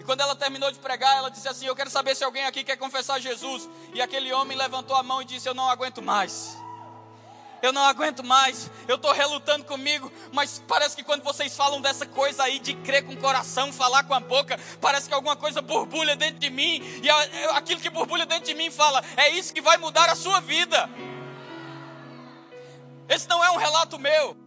[0.00, 2.64] E quando ela terminou de pregar, ela disse assim: Eu quero saber se alguém aqui
[2.64, 3.68] quer confessar Jesus.
[3.92, 6.63] E aquele homem levantou a mão e disse: Eu não aguento mais
[7.64, 12.04] eu não aguento mais, eu estou relutando comigo, mas parece que quando vocês falam dessa
[12.04, 15.62] coisa aí de crer com o coração, falar com a boca, parece que alguma coisa
[15.62, 17.08] borbulha dentro de mim, e
[17.56, 20.90] aquilo que borbulha dentro de mim fala, é isso que vai mudar a sua vida.
[23.08, 24.43] Esse não é um relato meu.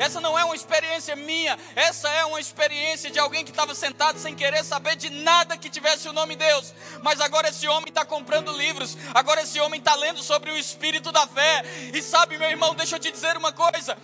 [0.00, 4.18] Essa não é uma experiência minha, essa é uma experiência de alguém que estava sentado
[4.18, 6.72] sem querer saber de nada que tivesse o nome Deus.
[7.02, 11.12] Mas agora esse homem está comprando livros, agora esse homem está lendo sobre o espírito
[11.12, 11.62] da fé.
[11.92, 13.94] E sabe, meu irmão, deixa eu te dizer uma coisa: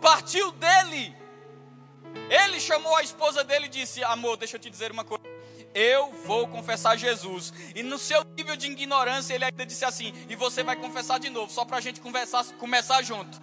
[0.00, 1.16] partiu dele.
[2.28, 5.28] Ele chamou a esposa dele e disse: Amor, deixa eu te dizer uma coisa
[5.74, 7.52] eu vou confessar Jesus.
[7.74, 11.30] E no seu nível de ignorância, ele ainda disse assim: e você vai confessar de
[11.30, 13.40] novo, só para a gente conversar, começar junto.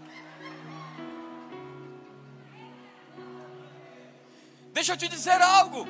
[4.77, 5.87] Deixa eu te dizer algo.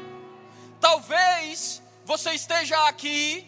[0.79, 3.45] Talvez você esteja aqui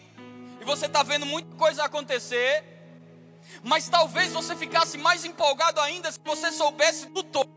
[0.59, 2.61] e você está vendo muita coisa acontecer,
[3.63, 7.49] mas talvez você ficasse mais empolgado ainda se você soubesse do todo.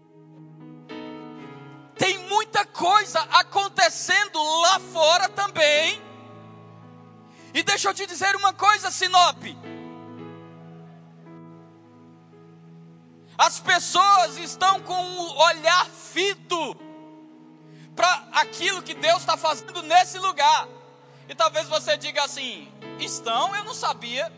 [1.98, 6.00] Tem muita coisa acontecendo lá fora também.
[7.52, 9.42] E deixa eu te dizer uma coisa, Sinop.
[13.36, 16.91] As pessoas estão com o olhar fito
[17.94, 20.68] para aquilo que Deus está fazendo nesse lugar.
[21.28, 24.32] E talvez você diga assim: estão, eu não sabia.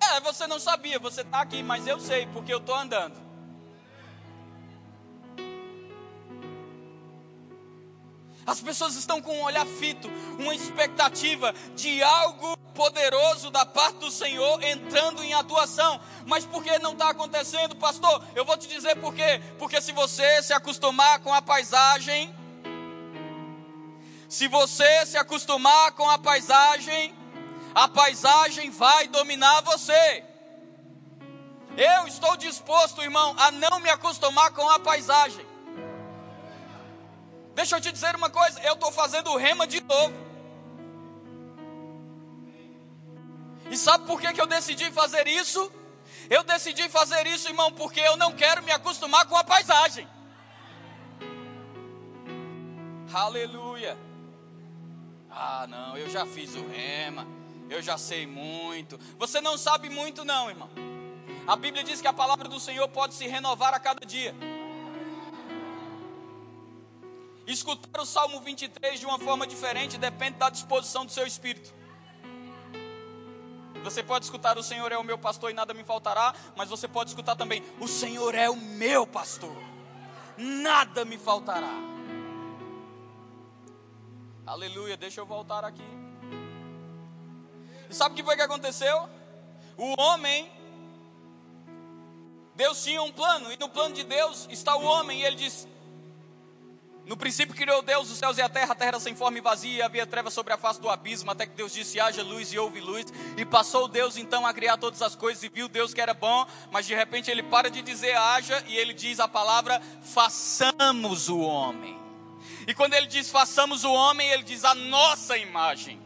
[0.00, 3.14] É, você não sabia, você está aqui, mas eu sei, porque eu estou andando.
[8.46, 14.10] As pessoas estão com um olhar fito, uma expectativa de algo poderoso da parte do
[14.10, 16.00] Senhor entrando em atuação.
[16.26, 18.24] Mas por que não está acontecendo, pastor?
[18.34, 19.40] Eu vou te dizer por quê.
[19.58, 22.34] Porque se você se acostumar com a paisagem,
[24.28, 27.14] se você se acostumar com a paisagem,
[27.74, 30.24] a paisagem vai dominar você.
[31.76, 35.51] Eu estou disposto, irmão, a não me acostumar com a paisagem.
[37.54, 40.14] Deixa eu te dizer uma coisa, eu estou fazendo rema de novo.
[43.70, 45.70] E sabe por que, que eu decidi fazer isso?
[46.28, 50.08] Eu decidi fazer isso, irmão, porque eu não quero me acostumar com a paisagem.
[53.12, 53.98] Aleluia.
[55.30, 57.26] Ah, não, eu já fiz o rema,
[57.68, 58.98] eu já sei muito.
[59.18, 60.70] Você não sabe muito, não, irmão.
[61.46, 64.34] A Bíblia diz que a palavra do Senhor pode se renovar a cada dia.
[67.46, 71.74] Escutar o Salmo 23 de uma forma diferente depende da disposição do seu espírito.
[73.82, 76.86] Você pode escutar o Senhor é o meu pastor e nada me faltará, mas você
[76.86, 79.56] pode escutar também o Senhor é o meu pastor,
[80.38, 81.72] nada me faltará.
[84.46, 85.82] Aleluia, deixa eu voltar aqui.
[87.90, 89.08] E sabe o que foi que aconteceu?
[89.76, 90.50] O homem,
[92.54, 95.66] Deus tinha um plano, e no plano de Deus está o homem, e ele diz:
[97.04, 99.78] no princípio criou Deus os céus e a terra, a terra sem forma e vazia,
[99.78, 102.58] e havia trevas sobre a face do abismo, até que Deus disse: haja luz e
[102.58, 103.06] houve luz.
[103.36, 106.46] E passou Deus então a criar todas as coisas, e viu Deus que era bom,
[106.70, 111.40] mas de repente ele para de dizer haja, e ele diz a palavra: façamos o
[111.40, 112.00] homem.
[112.68, 116.00] E quando ele diz façamos o homem, ele diz a nossa imagem,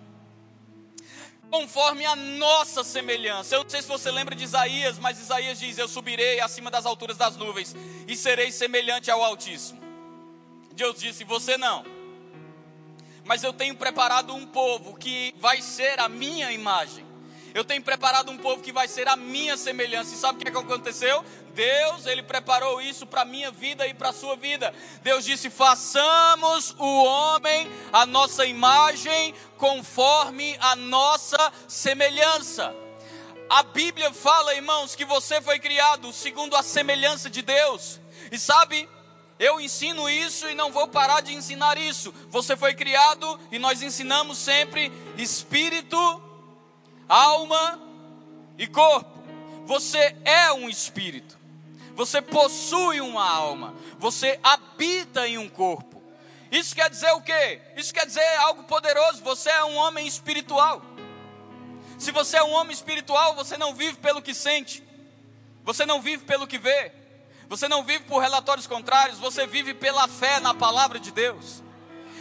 [1.51, 3.55] conforme a nossa semelhança.
[3.55, 6.87] Eu não sei se você lembra de Isaías, mas Isaías diz: Eu subirei acima das
[6.87, 7.77] alturas das nuvens
[8.09, 9.86] e serei semelhante ao Altíssimo.
[10.77, 11.85] Deus disse: Você não.
[13.25, 17.05] Mas eu tenho preparado um povo que vai ser a minha imagem.
[17.53, 20.15] Eu tenho preparado um povo que vai ser a minha semelhança.
[20.15, 21.25] E sabe o que, é que aconteceu?
[21.55, 24.73] Deus, Ele preparou isso para a minha vida e para a sua vida.
[25.03, 32.75] Deus disse: façamos o homem a nossa imagem, conforme a nossa semelhança.
[33.49, 38.01] A Bíblia fala, irmãos, que você foi criado segundo a semelhança de Deus.
[38.31, 38.89] E sabe,
[39.39, 42.13] eu ensino isso e não vou parar de ensinar isso.
[42.31, 46.23] Você foi criado e nós ensinamos sempre espírito,
[47.09, 47.81] alma
[48.57, 49.23] e corpo.
[49.67, 51.39] Você é um espírito.
[51.95, 53.75] Você possui uma alma.
[53.99, 56.03] Você habita em um corpo.
[56.51, 57.61] Isso quer dizer o quê?
[57.77, 59.23] Isso quer dizer algo poderoso.
[59.23, 60.83] Você é um homem espiritual.
[61.99, 64.83] Se você é um homem espiritual, você não vive pelo que sente.
[65.65, 66.93] Você não vive pelo que vê.
[67.49, 71.63] Você não vive por relatórios contrários, você vive pela fé na palavra de Deus.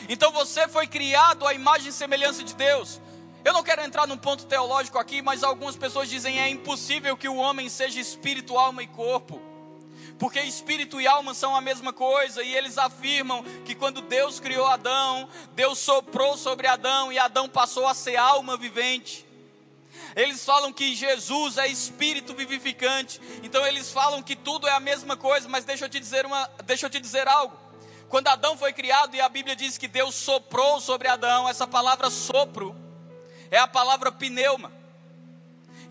[0.08, 3.02] Então você foi criado à imagem e semelhança de Deus.
[3.44, 7.30] Eu não quero entrar num ponto teológico aqui, mas algumas pessoas dizem é impossível que
[7.30, 9.42] o homem seja espírito, alma e corpo.
[10.18, 14.66] Porque espírito e alma são a mesma coisa, e eles afirmam que quando Deus criou
[14.66, 19.25] Adão, Deus soprou sobre Adão e Adão passou a ser alma vivente.
[20.16, 23.20] Eles falam que Jesus é espírito vivificante.
[23.44, 26.50] Então eles falam que tudo é a mesma coisa, mas deixa eu te dizer uma,
[26.64, 27.58] deixa eu te dizer algo.
[28.08, 32.10] Quando Adão foi criado e a Bíblia diz que Deus soprou sobre Adão, essa palavra
[32.10, 32.76] sopro
[33.52, 34.72] é a palavra pneuma.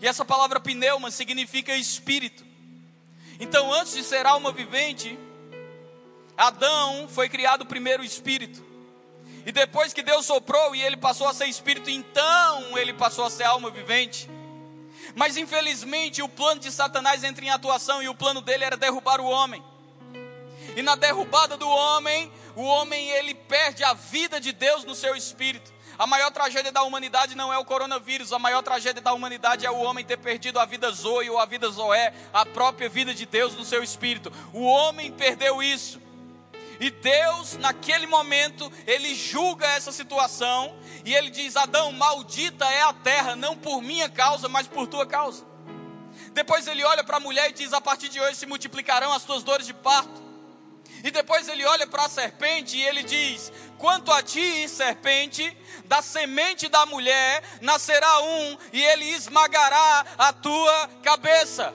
[0.01, 2.43] E essa palavra pneuma significa espírito.
[3.39, 5.19] Então, antes de ser alma vivente,
[6.37, 8.63] Adão foi criado primeiro espírito.
[9.45, 13.29] E depois que Deus soprou e ele passou a ser espírito, então ele passou a
[13.29, 14.27] ser alma vivente.
[15.13, 19.21] Mas infelizmente o plano de Satanás entra em atuação e o plano dele era derrubar
[19.21, 19.63] o homem.
[20.75, 25.15] E na derrubada do homem, o homem ele perde a vida de Deus no seu
[25.15, 25.73] espírito.
[25.97, 29.71] A maior tragédia da humanidade não é o coronavírus, a maior tragédia da humanidade é
[29.71, 33.25] o homem ter perdido a vida Zoe ou a vida Zoé, a própria vida de
[33.25, 34.33] Deus no seu espírito.
[34.51, 36.01] O homem perdeu isso.
[36.79, 42.93] E Deus, naquele momento, ele julga essa situação e ele diz: Adão, maldita é a
[42.93, 45.45] terra, não por minha causa, mas por tua causa.
[46.33, 49.23] Depois ele olha para a mulher e diz: A partir de hoje se multiplicarão as
[49.23, 50.23] tuas dores de parto.
[51.03, 56.01] E depois ele olha para a serpente e ele diz: Quanto a ti, serpente, da
[56.01, 61.73] semente da mulher nascerá um, e ele esmagará a tua cabeça.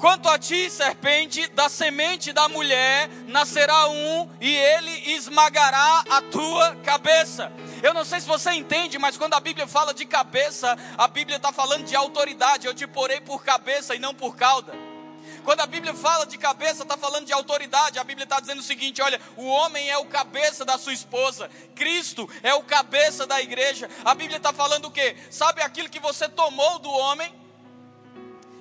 [0.00, 6.74] Quanto a ti, serpente, da semente da mulher nascerá um e ele esmagará a tua
[6.76, 7.52] cabeça.
[7.82, 11.36] Eu não sei se você entende, mas quando a Bíblia fala de cabeça, a Bíblia
[11.36, 12.66] está falando de autoridade.
[12.66, 14.72] Eu te porei por cabeça e não por cauda.
[15.44, 17.98] Quando a Bíblia fala de cabeça, está falando de autoridade.
[17.98, 21.50] A Bíblia está dizendo o seguinte: olha, o homem é o cabeça da sua esposa,
[21.74, 23.86] Cristo é o cabeça da igreja.
[24.02, 25.14] A Bíblia está falando o quê?
[25.30, 27.38] Sabe aquilo que você tomou do homem?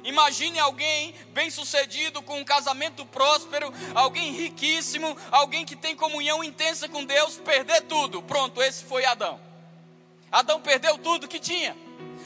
[0.03, 7.03] Imagine alguém bem-sucedido, com um casamento próspero, alguém riquíssimo, alguém que tem comunhão intensa com
[7.03, 8.21] Deus, perder tudo.
[8.21, 9.39] Pronto, esse foi Adão.
[10.31, 11.75] Adão perdeu tudo que tinha.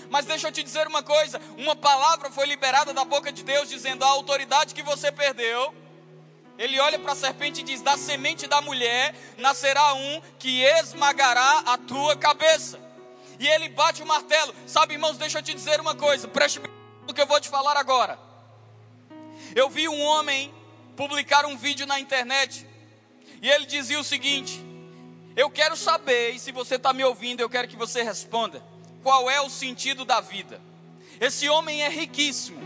[0.10, 3.70] Mas deixa eu te dizer uma coisa: uma palavra foi liberada da boca de Deus
[3.70, 5.74] dizendo a autoridade que você perdeu.
[6.58, 11.64] Ele olha para a serpente e diz: Da semente da mulher nascerá um que esmagará
[11.66, 12.80] a tua cabeça.
[13.40, 14.54] E ele bate o martelo.
[14.68, 16.28] Sabe, irmãos, deixa eu te dizer uma coisa.
[16.28, 18.18] Preste atenção no que eu vou te falar agora.
[19.56, 20.54] Eu vi um homem
[20.96, 22.68] publicar um vídeo na internet.
[23.42, 24.63] E ele dizia o seguinte:
[25.36, 28.63] Eu quero saber, e se você está me ouvindo, eu quero que você responda
[29.02, 30.62] qual é o sentido da vida.
[31.20, 32.62] Esse homem é riquíssimo,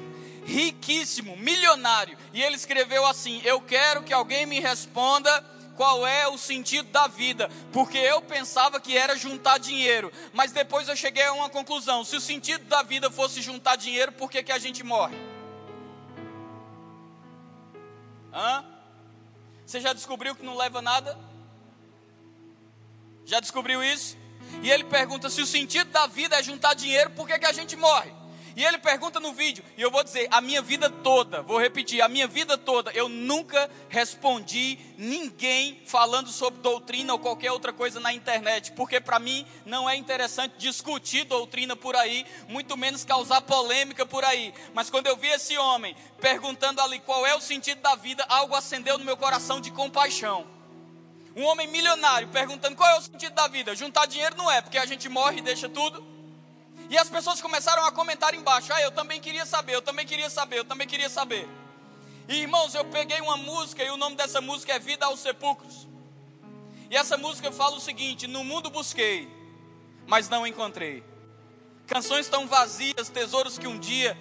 [0.46, 5.44] riquíssimo, milionário, e ele escreveu assim: Eu quero que alguém me responda
[5.78, 10.90] qual é o sentido da vida, porque eu pensava que era juntar dinheiro, mas depois
[10.90, 14.42] eu cheguei a uma conclusão: se o sentido da vida fosse juntar dinheiro, por que,
[14.42, 15.16] que a gente morre?
[18.34, 18.66] Hã?
[19.66, 21.18] Você já descobriu que não leva nada?
[23.24, 24.18] Já descobriu isso?
[24.64, 27.54] E ele pergunta se o sentido da vida é juntar dinheiro, por que, que a
[27.54, 28.12] gente morre?
[28.58, 32.02] E ele pergunta no vídeo, e eu vou dizer, a minha vida toda, vou repetir,
[32.02, 38.00] a minha vida toda, eu nunca respondi ninguém falando sobre doutrina ou qualquer outra coisa
[38.00, 43.42] na internet, porque para mim não é interessante discutir doutrina por aí, muito menos causar
[43.42, 44.52] polêmica por aí.
[44.74, 48.56] Mas quando eu vi esse homem perguntando ali qual é o sentido da vida, algo
[48.56, 50.48] acendeu no meu coração de compaixão.
[51.36, 53.76] Um homem milionário perguntando qual é o sentido da vida.
[53.76, 56.17] Juntar dinheiro não é, porque a gente morre e deixa tudo.
[56.90, 60.30] E as pessoas começaram a comentar embaixo: Ah, eu também queria saber, eu também queria
[60.30, 61.48] saber, eu também queria saber.
[62.28, 65.88] E irmãos, eu peguei uma música e o nome dessa música é Vida aos Sepulcros.
[66.90, 69.30] E essa música fala o seguinte: No mundo busquei,
[70.06, 71.04] mas não encontrei.
[71.86, 74.18] Canções tão vazias, tesouros que um dia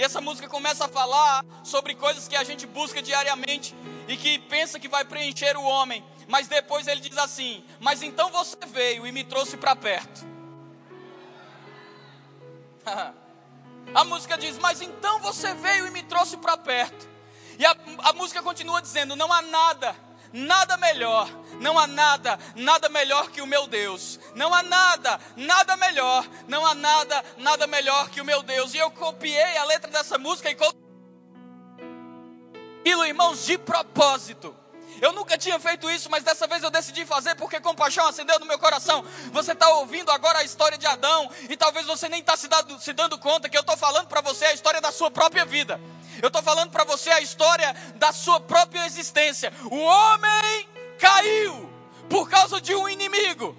[0.00, 3.74] e essa música começa a falar sobre coisas que a gente busca diariamente
[4.08, 8.30] e que pensa que vai preencher o homem, mas depois ele diz assim: Mas então
[8.30, 10.26] você veio e me trouxe para perto.
[13.94, 17.08] a música diz: Mas então você veio e me trouxe para perto.
[17.58, 21.28] E a, a música continua dizendo: Não há nada nada melhor,
[21.60, 24.18] não há nada, nada melhor que o meu Deus.
[24.34, 28.74] Não há nada, nada melhor, não há nada, nada melhor que o meu Deus.
[28.74, 30.80] E eu copiei a letra dessa música e coloquei
[32.84, 34.56] irmãos, de propósito.
[35.00, 38.46] Eu nunca tinha feito isso, mas dessa vez eu decidi fazer porque compaixão acendeu no
[38.46, 39.04] meu coração.
[39.32, 42.48] Você está ouvindo agora a história de Adão e talvez você nem está se,
[42.80, 45.80] se, dando conta que eu estou falando para você a história da sua própria vida.
[46.20, 49.52] Eu estou falando para você a história da sua própria existência.
[49.70, 51.70] O homem caiu
[52.08, 53.56] por causa de um inimigo.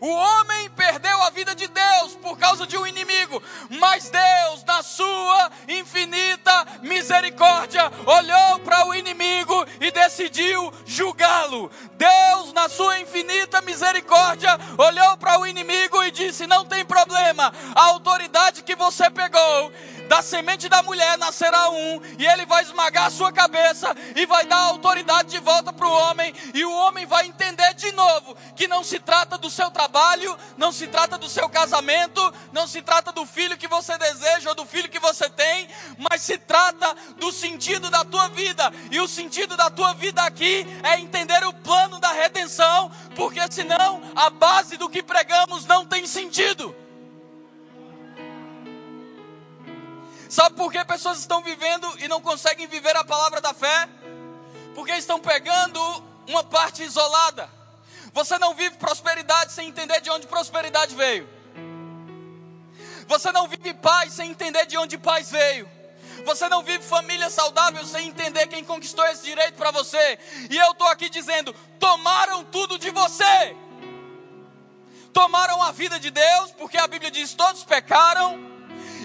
[0.00, 4.82] O homem perdeu a vida de Deus por causa de um inimigo, mas Deus, na
[4.82, 11.70] sua infinita misericórdia, olhou para o inimigo e decidiu julgá-lo.
[11.92, 17.82] Deus, na sua infinita misericórdia, olhou para o inimigo e disse: Não tem problema, a
[17.84, 19.72] autoridade que você pegou
[20.08, 24.46] da semente da mulher nascerá um, e ele vai esmagar a sua cabeça e vai
[24.46, 28.68] dar autoridade de volta para o homem, e o homem vai entender de novo que
[28.68, 33.12] não se trata do seu trabalho, não se trata do seu casamento, não se trata
[33.12, 37.32] do filho que você deseja ou do filho que você tem, mas se trata do
[37.32, 41.98] sentido da tua vida, e o sentido da tua vida aqui é entender o plano
[41.98, 46.85] da redenção, porque senão a base do que pregamos não tem sentido.
[50.28, 53.88] Sabe por que pessoas estão vivendo e não conseguem viver a palavra da fé?
[54.74, 55.80] Porque estão pegando
[56.26, 57.48] uma parte isolada.
[58.12, 61.28] Você não vive prosperidade sem entender de onde prosperidade veio.
[63.06, 65.68] Você não vive paz sem entender de onde paz veio.
[66.24, 70.18] Você não vive família saudável sem entender quem conquistou esse direito para você.
[70.50, 73.56] E eu estou aqui dizendo: tomaram tudo de você.
[75.12, 78.55] Tomaram a vida de Deus, porque a Bíblia diz: todos pecaram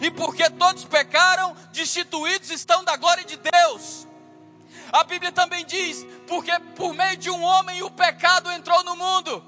[0.01, 4.07] e porque todos pecaram, destituídos estão da glória de Deus.
[4.91, 9.45] A Bíblia também diz: porque por meio de um homem o pecado entrou no mundo.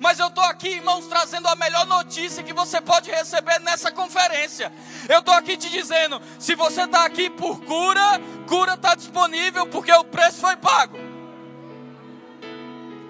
[0.00, 4.72] Mas eu estou aqui, irmãos, trazendo a melhor notícia que você pode receber nessa conferência.
[5.08, 9.92] Eu estou aqui te dizendo: se você está aqui por cura, cura está disponível porque
[9.92, 10.98] o preço foi pago.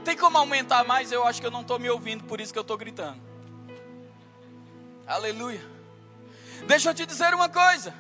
[0.04, 1.12] Tem como aumentar mais?
[1.12, 3.20] Eu acho que eu não estou me ouvindo, por isso que eu estou gritando.
[5.06, 5.79] Aleluia.
[6.66, 7.92] Deixa eu te dizer uma coisa.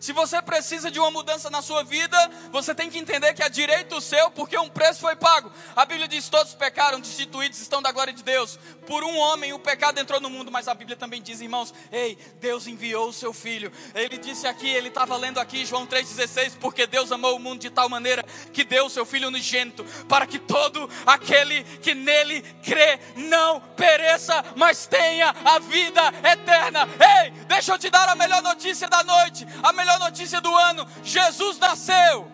[0.00, 2.18] Se você precisa de uma mudança na sua vida,
[2.50, 5.50] você tem que entender que é direito seu, porque um preço foi pago.
[5.74, 8.58] A Bíblia diz: todos pecaram, destituídos estão da glória de Deus.
[8.86, 12.16] Por um homem o pecado entrou no mundo, mas a Bíblia também diz, irmãos: ei,
[12.40, 13.72] Deus enviou o seu filho.
[13.94, 17.70] Ele disse aqui, ele estava lendo aqui João 3,16: porque Deus amou o mundo de
[17.70, 18.22] tal maneira
[18.52, 24.44] que deu o seu filho unigênito, para que todo aquele que nele crê não pereça,
[24.56, 26.88] mas tenha a vida eterna.
[27.22, 30.54] Ei, deixa eu te dar a melhor notícia da noite, a melhor melhor notícia do
[30.54, 32.30] ano: Jesus nasceu,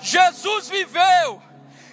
[0.00, 1.42] Jesus viveu,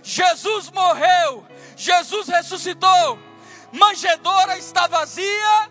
[0.02, 1.46] Jesus morreu,
[1.76, 3.20] Jesus ressuscitou.
[3.70, 5.70] Manjedora está vazia,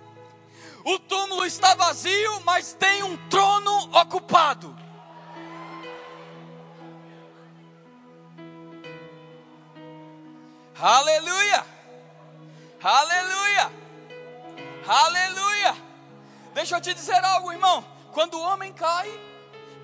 [0.85, 4.77] o túmulo está vazio, mas tem um trono ocupado.
[10.79, 11.64] Aleluia!
[12.83, 13.72] Aleluia!
[14.87, 15.74] Aleluia!
[16.53, 17.95] Deixa eu te dizer algo, irmão.
[18.16, 19.12] Quando o homem cai,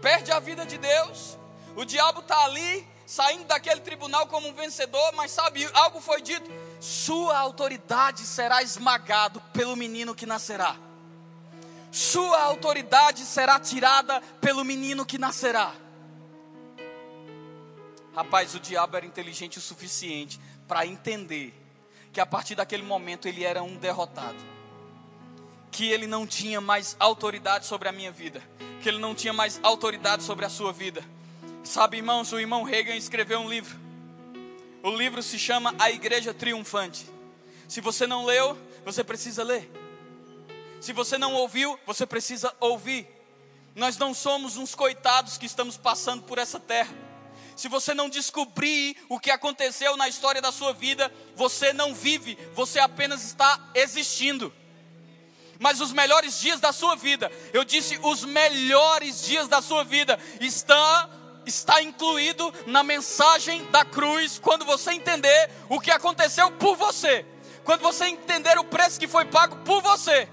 [0.01, 1.37] perde a vida de Deus,
[1.77, 6.51] o diabo está ali, saindo daquele tribunal como um vencedor, mas sabe, algo foi dito:
[6.81, 10.77] sua autoridade será esmagado pelo menino que nascerá.
[11.91, 15.75] Sua autoridade será tirada pelo menino que nascerá.
[18.15, 21.53] Rapaz, o diabo era inteligente o suficiente para entender
[22.11, 24.52] que a partir daquele momento ele era um derrotado
[25.73, 28.43] que ele não tinha mais autoridade sobre a minha vida,
[28.83, 31.03] que ele não tinha mais autoridade sobre a sua vida.
[31.65, 33.81] Sabe, irmãos, o irmão Reagan escreveu um livro.
[34.83, 37.07] O livro se chama A Igreja Triunfante.
[37.67, 39.71] Se você não leu, você precisa ler.
[40.79, 43.09] Se você não ouviu, você precisa ouvir.
[43.75, 46.95] Nós não somos uns coitados que estamos passando por essa terra.
[47.57, 52.37] Se você não descobrir o que aconteceu na história da sua vida, você não vive,
[52.55, 54.53] você apenas está existindo
[55.63, 60.19] mas os melhores dias da sua vida, eu disse os melhores dias da sua vida,
[60.41, 61.09] está,
[61.47, 67.25] está incluído na mensagem da cruz, quando você entender o que aconteceu por você,
[67.63, 70.29] quando você entender o preço que foi pago por você.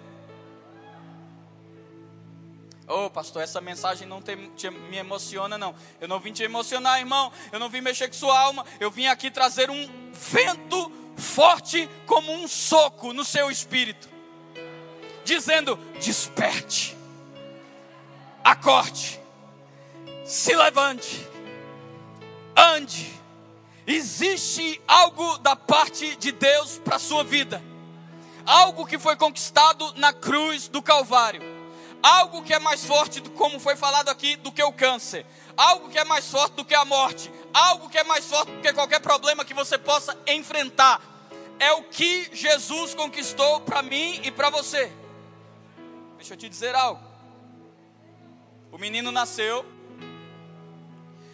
[2.87, 5.75] Ô oh, pastor, essa mensagem não te, te, me emociona, não.
[6.01, 7.31] Eu não vim te emocionar, irmão.
[7.51, 8.65] Eu não vim mexer com sua alma.
[8.79, 14.08] Eu vim aqui trazer um vento forte como um soco no seu espírito
[15.29, 16.97] dizendo: desperte,
[18.43, 19.19] acorde,
[20.25, 21.27] se levante,
[22.55, 23.19] ande.
[23.85, 27.61] Existe algo da parte de Deus para a sua vida,
[28.45, 31.41] algo que foi conquistado na cruz do Calvário,
[32.01, 35.25] algo que é mais forte, como foi falado aqui, do que o câncer,
[35.57, 38.61] algo que é mais forte do que a morte, algo que é mais forte do
[38.61, 41.01] que qualquer problema que você possa enfrentar.
[41.57, 44.91] É o que Jesus conquistou para mim e para você.
[46.19, 47.01] Deixa eu te dizer algo.
[48.73, 49.65] O menino nasceu.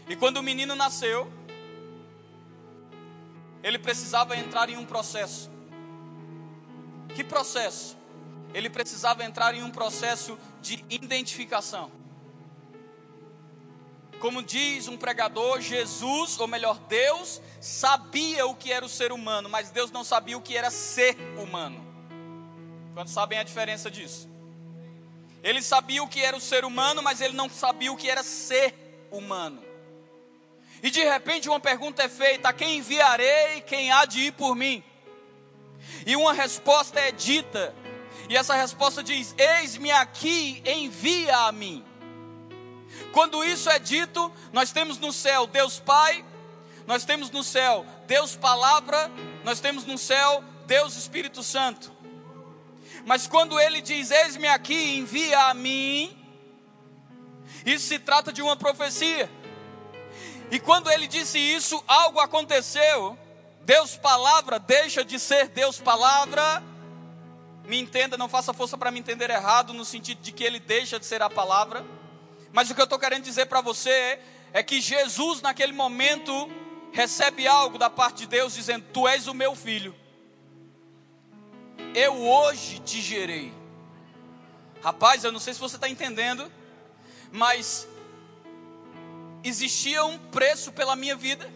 [0.07, 1.27] E quando o menino nasceu,
[3.63, 5.49] ele precisava entrar em um processo.
[7.15, 7.97] Que processo?
[8.53, 11.91] Ele precisava entrar em um processo de identificação.
[14.19, 19.49] Como diz um pregador, Jesus, ou melhor, Deus, sabia o que era o ser humano,
[19.49, 21.83] mas Deus não sabia o que era ser humano.
[22.93, 24.34] Quantos sabem a diferença disso?
[25.45, 28.23] Ele sabia o que era o ser humano, mas ele não sabia o que era
[28.23, 28.73] ser
[29.11, 29.63] humano.
[30.81, 33.61] E de repente uma pergunta é feita: a quem enviarei?
[33.61, 34.83] Quem há de ir por mim?
[36.03, 37.75] E uma resposta é dita.
[38.27, 41.85] E essa resposta diz: Eis-me aqui, envia a mim.
[43.11, 46.25] Quando isso é dito, nós temos no céu Deus Pai,
[46.87, 49.11] nós temos no céu Deus Palavra,
[49.43, 51.94] nós temos no céu Deus Espírito Santo.
[53.05, 56.17] Mas quando ele diz: Eis-me aqui, envia a mim,
[57.63, 59.29] isso se trata de uma profecia.
[60.51, 63.17] E quando ele disse isso, algo aconteceu.
[63.61, 66.63] Deus palavra deixa de ser Deus palavra.
[67.63, 70.99] Me entenda, não faça força para me entender errado, no sentido de que ele deixa
[70.99, 71.85] de ser a palavra.
[72.51, 74.19] Mas o que eu estou querendo dizer para você
[74.53, 76.49] é que Jesus, naquele momento,
[76.91, 79.95] recebe algo da parte de Deus, dizendo: Tu és o meu filho
[81.93, 83.53] eu hoje te gerei.
[84.81, 86.51] Rapaz, eu não sei se você está entendendo,
[87.31, 87.87] mas
[89.43, 91.51] existia um preço pela minha vida,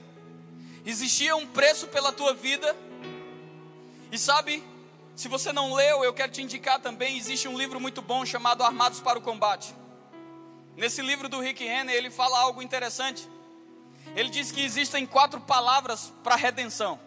[0.86, 2.76] existia um preço pela tua vida,
[4.12, 4.64] E sabe,
[5.16, 8.64] se você não leu, eu quero te indicar também, existe um livro muito bom chamado
[8.64, 9.76] Armados para o Combate.
[10.76, 13.30] Nesse livro do Rick Renner, ele fala algo interessante.
[14.16, 17.00] Ele diz que existem quatro palavras para redenção.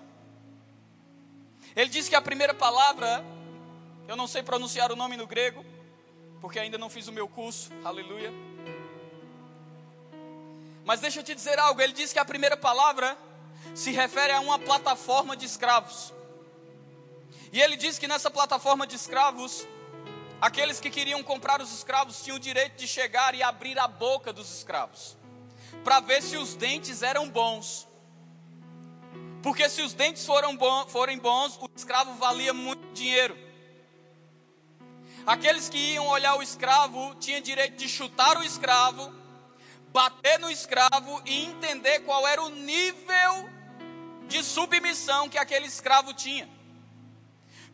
[1.74, 3.24] Ele diz que a primeira palavra,
[4.06, 5.64] eu não sei pronunciar o nome no grego,
[6.40, 8.32] porque ainda não fiz o meu curso, aleluia.
[10.84, 13.16] Mas deixa eu te dizer algo, ele diz que a primeira palavra
[13.74, 16.12] se refere a uma plataforma de escravos.
[17.52, 19.66] E ele diz que nessa plataforma de escravos,
[20.40, 24.32] aqueles que queriam comprar os escravos tinham o direito de chegar e abrir a boca
[24.32, 25.16] dos escravos,
[25.84, 27.86] para ver se os dentes eram bons.
[29.42, 33.36] Porque se os dentes foram bons, forem bons, o escravo valia muito dinheiro.
[35.26, 39.12] Aqueles que iam olhar o escravo tinham direito de chutar o escravo,
[39.92, 43.50] bater no escravo e entender qual era o nível
[44.28, 46.48] de submissão que aquele escravo tinha.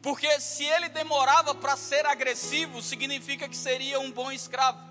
[0.02, 4.87] Porque se ele demorava para ser agressivo, significa que seria um bom escravo.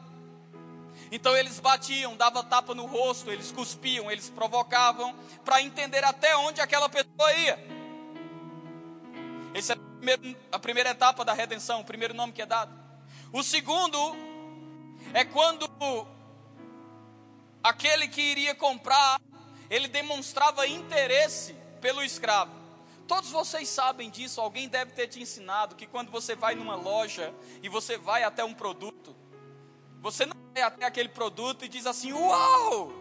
[1.11, 6.59] Então eles batiam, davam tapa no rosto, eles cuspiam, eles provocavam, para entender até onde
[6.59, 7.57] aquela pessoa ia.
[9.53, 12.77] Essa é a primeira, a primeira etapa da redenção, o primeiro nome que é dado.
[13.31, 13.97] O segundo
[15.13, 15.67] é quando
[17.63, 19.19] aquele que iria comprar,
[19.69, 22.51] ele demonstrava interesse pelo escravo.
[23.07, 27.33] Todos vocês sabem disso, alguém deve ter te ensinado que quando você vai numa loja
[27.63, 29.15] e você vai até um produto,
[30.01, 32.91] você não até aquele produto e diz assim: Uau,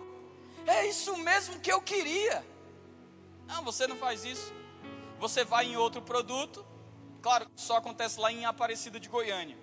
[0.66, 2.44] é isso mesmo que eu queria.
[3.46, 4.52] Não, você não faz isso.
[5.18, 6.66] Você vai em outro produto,
[7.22, 9.56] claro só acontece lá em Aparecida de Goiânia.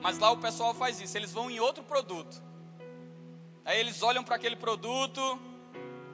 [0.00, 2.42] Mas lá o pessoal faz isso, eles vão em outro produto.
[3.64, 5.40] Aí eles olham para aquele produto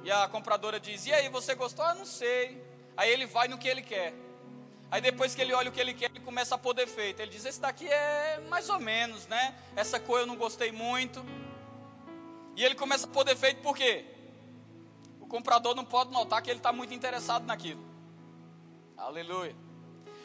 [0.04, 1.84] e a compradora diz: E aí, você gostou?
[1.84, 2.62] Eu não sei.
[2.96, 4.14] Aí ele vai no que ele quer.
[4.92, 7.20] Aí depois que ele olha o que ele quer, ele começa a pôr defeito.
[7.20, 9.54] Ele diz: Esse daqui é mais ou menos, né?
[9.74, 11.24] Essa cor eu não gostei muito.
[12.54, 14.04] E ele começa a pôr defeito por quê?
[15.18, 17.82] O comprador não pode notar que ele está muito interessado naquilo.
[18.94, 19.56] Aleluia.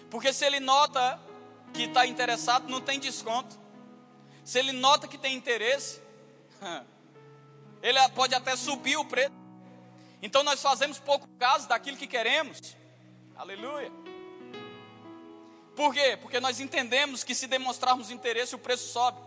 [0.10, 1.18] Porque se ele nota
[1.74, 3.58] que está interessado, não tem desconto.
[4.44, 6.02] Se ele nota que tem interesse,
[7.82, 9.32] ele pode até subir o preço.
[10.22, 12.76] Então nós fazemos pouco caso daquilo que queremos.
[13.34, 14.17] Aleluia.
[15.78, 16.18] Por quê?
[16.20, 19.20] Porque nós entendemos que se demonstrarmos interesse, o preço sobe.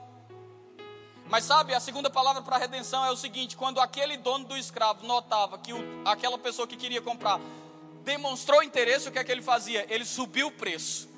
[1.27, 5.07] Mas sabe, a segunda palavra para redenção é o seguinte: quando aquele dono do escravo
[5.07, 7.41] notava que o, aquela pessoa que queria comprar
[8.03, 9.87] demonstrou interesse, o que é que ele fazia?
[9.89, 11.09] Ele subiu o preço.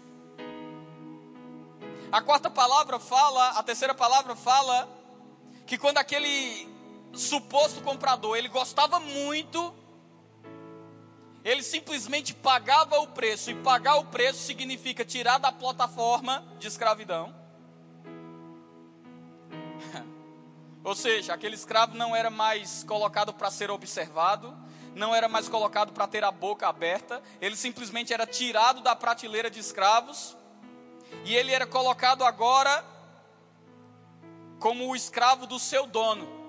[2.12, 4.86] A quarta palavra fala, a terceira palavra fala
[5.66, 6.68] que quando aquele
[7.14, 9.74] suposto comprador, ele gostava muito,
[11.44, 17.34] ele simplesmente pagava o preço, e pagar o preço significa tirar da plataforma de escravidão.
[20.84, 24.56] Ou seja, aquele escravo não era mais colocado para ser observado,
[24.94, 29.50] não era mais colocado para ter a boca aberta, ele simplesmente era tirado da prateleira
[29.50, 30.36] de escravos,
[31.24, 32.84] e ele era colocado agora
[34.58, 36.41] como o escravo do seu dono.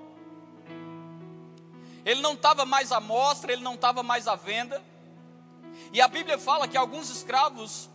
[2.06, 4.82] Ele não estava mais à mostra, ele não estava mais à venda.
[5.92, 7.90] E a Bíblia fala que alguns escravos,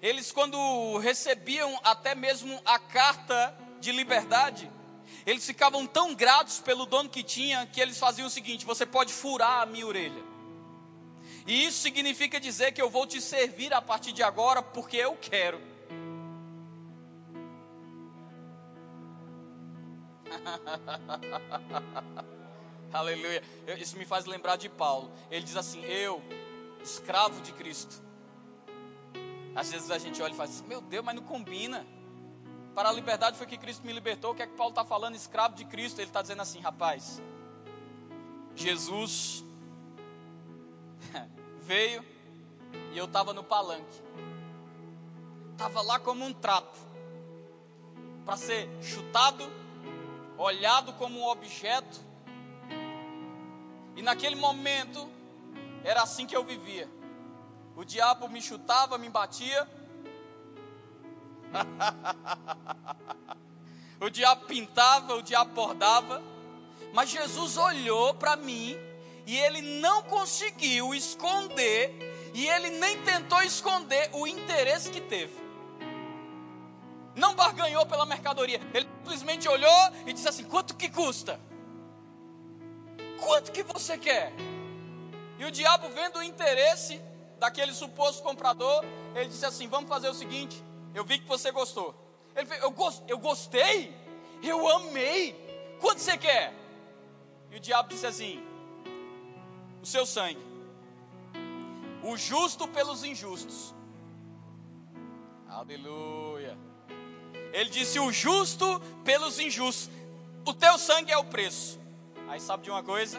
[0.00, 4.70] eles quando recebiam até mesmo a carta de liberdade,
[5.26, 9.12] eles ficavam tão gratos pelo dono que tinha, que eles faziam o seguinte: você pode
[9.12, 10.28] furar a minha orelha.
[11.46, 15.16] E isso significa dizer que eu vou te servir a partir de agora porque eu
[15.16, 15.60] quero.
[22.92, 23.42] Aleluia.
[23.78, 25.10] Isso me faz lembrar de Paulo.
[25.30, 26.22] Ele diz assim: Eu,
[26.82, 28.02] escravo de Cristo.
[29.54, 31.86] Às vezes a gente olha e faz assim: Meu Deus, mas não combina.
[32.74, 34.32] Para a liberdade foi que Cristo me libertou.
[34.32, 35.14] O que é que Paulo está falando?
[35.14, 35.98] Escravo de Cristo.
[35.98, 37.20] Ele está dizendo assim: Rapaz,
[38.54, 39.44] Jesus
[41.60, 42.02] veio
[42.92, 44.02] e eu estava no palanque.
[45.52, 46.78] Estava lá como um trapo
[48.24, 49.44] para ser chutado,
[50.38, 52.07] olhado como um objeto
[53.98, 55.10] e naquele momento,
[55.82, 56.88] era assim que eu vivia.
[57.74, 59.68] O diabo me chutava, me batia.
[64.00, 66.22] o diabo pintava, o diabo bordava.
[66.94, 68.78] Mas Jesus olhou para mim
[69.26, 71.92] e ele não conseguiu esconder,
[72.32, 75.36] e ele nem tentou esconder o interesse que teve.
[77.16, 81.47] Não barganhou pela mercadoria, ele simplesmente olhou e disse assim: quanto que custa?
[83.20, 84.32] Quanto que você quer?
[85.38, 87.00] E o diabo, vendo o interesse,
[87.38, 90.62] daquele suposto comprador, ele disse assim: Vamos fazer o seguinte,
[90.94, 91.94] eu vi que você gostou.
[92.36, 92.74] Ele fez, eu,
[93.06, 93.94] eu gostei,
[94.42, 95.34] eu amei.
[95.80, 96.52] Quanto você quer?
[97.50, 98.42] E o diabo disse assim:
[99.82, 100.44] O seu sangue,
[102.02, 103.74] o justo pelos injustos.
[105.48, 106.58] Aleluia.
[107.52, 109.90] Ele disse: O justo pelos injustos.
[110.44, 111.78] O teu sangue é o preço.
[112.28, 113.18] Aí sabe de uma coisa?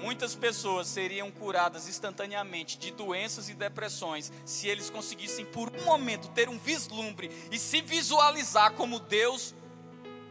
[0.00, 6.28] Muitas pessoas seriam curadas instantaneamente de doenças e depressões se eles conseguissem por um momento
[6.28, 9.54] ter um vislumbre e se visualizar como Deus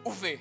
[0.03, 0.39] o vê.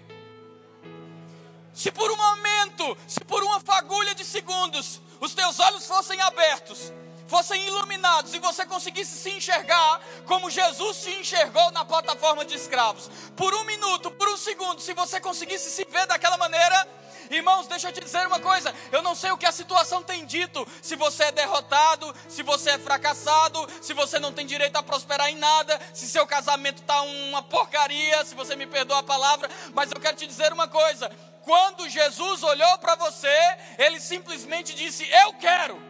[1.74, 6.90] Se por um momento, se por uma fagulha de segundos, os teus olhos fossem abertos,
[7.26, 13.10] fossem iluminados e você conseguisse se enxergar como Jesus te enxergou na plataforma de escravos,
[13.36, 16.88] por um minuto, por um segundo, se você conseguisse se ver daquela maneira,
[17.30, 20.24] Irmãos, deixa eu te dizer uma coisa: eu não sei o que a situação tem
[20.24, 24.82] dito, se você é derrotado, se você é fracassado, se você não tem direito a
[24.82, 29.50] prosperar em nada, se seu casamento está uma porcaria, se você me perdoa a palavra,
[29.74, 31.10] mas eu quero te dizer uma coisa:
[31.42, 35.80] quando Jesus olhou para você, ele simplesmente disse: Eu quero.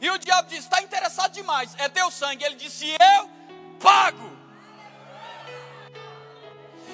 [0.00, 2.42] E o diabo disse: Está interessado demais, é teu sangue.
[2.42, 3.30] Ele disse: Eu
[3.78, 4.31] pago.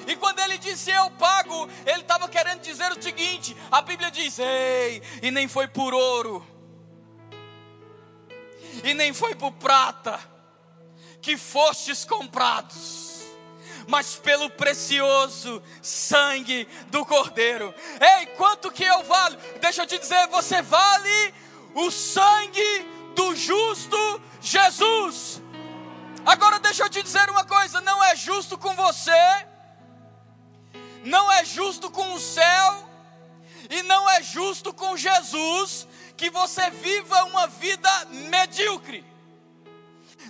[0.07, 4.39] E quando ele disse eu pago, ele estava querendo dizer o seguinte: a Bíblia diz,
[4.39, 6.45] ei, e nem foi por ouro,
[8.83, 10.19] e nem foi por prata,
[11.21, 13.23] que fostes comprados,
[13.87, 17.73] mas pelo precioso sangue do Cordeiro.
[17.99, 19.37] Ei, quanto que eu valho?
[19.59, 21.33] Deixa eu te dizer, você vale
[21.75, 25.41] o sangue do justo Jesus.
[26.25, 29.48] Agora deixa eu te dizer uma coisa: não é justo com você
[31.03, 32.89] não é justo com o céu
[33.69, 35.87] e não é justo com Jesus
[36.17, 37.89] que você viva uma vida
[38.29, 39.05] medíocre.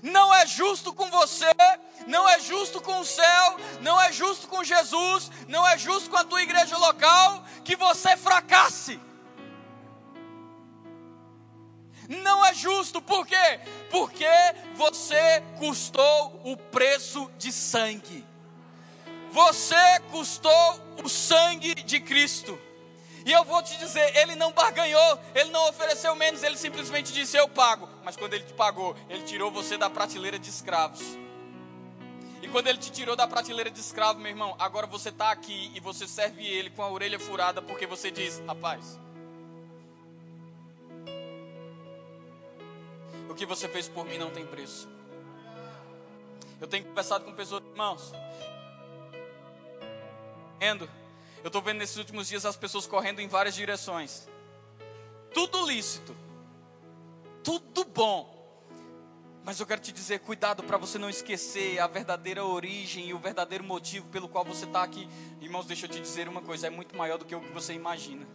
[0.03, 1.51] Não é justo com você,
[2.07, 6.17] não é justo com o céu, não é justo com Jesus, não é justo com
[6.17, 8.99] a tua igreja local que você fracasse.
[12.07, 13.59] Não é justo, por quê?
[13.89, 14.25] Porque
[14.75, 18.28] você custou o preço de sangue.
[19.31, 22.59] Você custou o sangue de Cristo.
[23.25, 27.37] E eu vou te dizer, ele não barganhou, ele não ofereceu menos, ele simplesmente disse:
[27.37, 27.87] Eu pago.
[28.03, 31.01] Mas quando ele te pagou, ele tirou você da prateleira de escravos.
[32.41, 35.71] E quando ele te tirou da prateleira de escravo, meu irmão, agora você está aqui
[35.75, 38.97] e você serve ele com a orelha furada, porque você diz: Rapaz,
[43.29, 44.87] o que você fez por mim não tem preço.
[46.59, 48.11] Eu tenho conversado com pessoas, irmãos,
[50.59, 50.89] correndo.
[51.41, 54.27] Eu estou vendo nesses últimos dias as pessoas correndo em várias direções.
[55.33, 56.15] Tudo lícito.
[57.41, 58.37] Tudo bom.
[59.45, 63.19] Mas eu quero te dizer, cuidado para você não esquecer a verdadeira origem e o
[63.19, 65.07] verdadeiro motivo pelo qual você está aqui.
[65.39, 67.73] Irmãos, deixa eu te dizer uma coisa: é muito maior do que o que você
[67.73, 68.27] imagina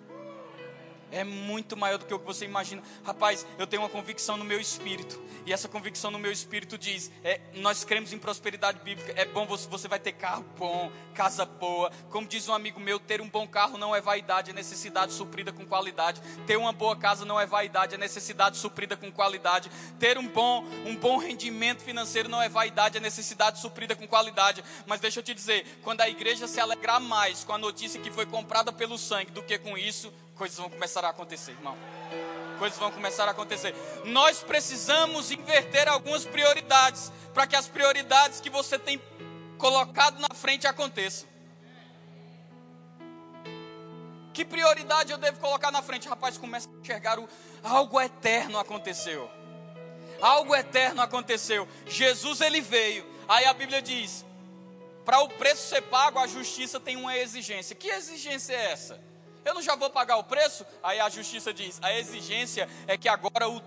[1.14, 2.82] é muito maior do que o que você imagina.
[3.04, 7.10] Rapaz, eu tenho uma convicção no meu espírito, e essa convicção no meu espírito diz:
[7.22, 9.12] é, nós cremos em prosperidade bíblica.
[9.16, 11.90] É bom você, você vai ter carro bom, casa boa.
[12.10, 15.52] Como diz um amigo meu, ter um bom carro não é vaidade, é necessidade suprida
[15.52, 16.20] com qualidade.
[16.46, 19.70] Ter uma boa casa não é vaidade, é necessidade suprida com qualidade.
[19.98, 24.64] Ter um bom, um bom rendimento financeiro não é vaidade, é necessidade suprida com qualidade.
[24.86, 28.10] Mas deixa eu te dizer, quando a igreja se alegrar mais com a notícia que
[28.10, 31.76] foi comprada pelo sangue do que com isso, coisas vão começar a acontecer, irmão.
[32.58, 33.74] Coisas vão começar a acontecer.
[34.04, 39.02] Nós precisamos inverter algumas prioridades para que as prioridades que você tem
[39.58, 41.28] colocado na frente aconteçam.
[44.32, 46.08] Que prioridade eu devo colocar na frente?
[46.08, 47.28] Rapaz, começa a enxergar o,
[47.62, 49.30] algo eterno aconteceu.
[50.20, 51.68] Algo eterno aconteceu.
[51.86, 53.06] Jesus ele veio.
[53.28, 54.24] Aí a Bíblia diz:
[55.04, 57.76] para o preço ser pago, a justiça tem uma exigência.
[57.76, 59.13] Que exigência é essa?
[59.44, 60.64] Eu não já vou pagar o preço?
[60.82, 63.62] Aí a justiça diz: a exigência é que agora o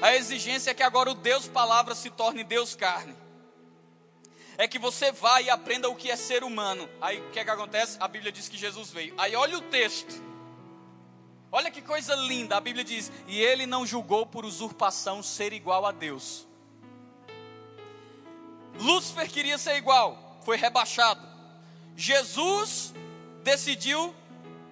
[0.00, 3.14] a exigência é que agora o Deus palavra se torne Deus carne.
[4.56, 6.88] É que você vá e aprenda o que é ser humano.
[7.00, 7.96] Aí o que é que acontece?
[8.00, 9.14] A Bíblia diz que Jesus veio.
[9.18, 10.22] Aí olha o texto.
[11.50, 12.56] Olha que coisa linda.
[12.56, 16.46] A Bíblia diz: "E ele não julgou por usurpação ser igual a Deus".
[18.78, 21.33] Lúcifer queria ser igual, foi rebaixado.
[21.96, 22.94] Jesus
[23.42, 24.14] decidiu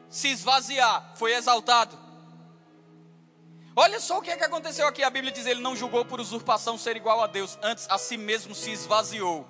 [0.08, 1.98] se esvaziar, foi exaltado.
[3.74, 5.02] Olha só o que, é que aconteceu aqui.
[5.02, 8.16] A Bíblia diz: ele não julgou por usurpação ser igual a Deus, antes a si
[8.16, 9.46] mesmo se esvaziou.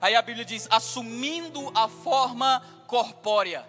[0.00, 3.64] Aí a Bíblia diz: assumindo a forma corpórea.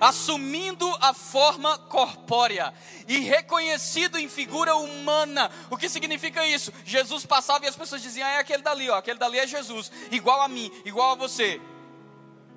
[0.00, 2.72] Assumindo a forma corpórea
[3.06, 5.50] e reconhecido em figura humana.
[5.70, 6.72] O que significa isso?
[6.84, 9.90] Jesus passava e as pessoas diziam: ah, é aquele dali, ó, aquele dali é Jesus,
[10.10, 11.60] igual a mim, igual a você,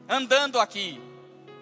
[0.07, 1.01] andando aqui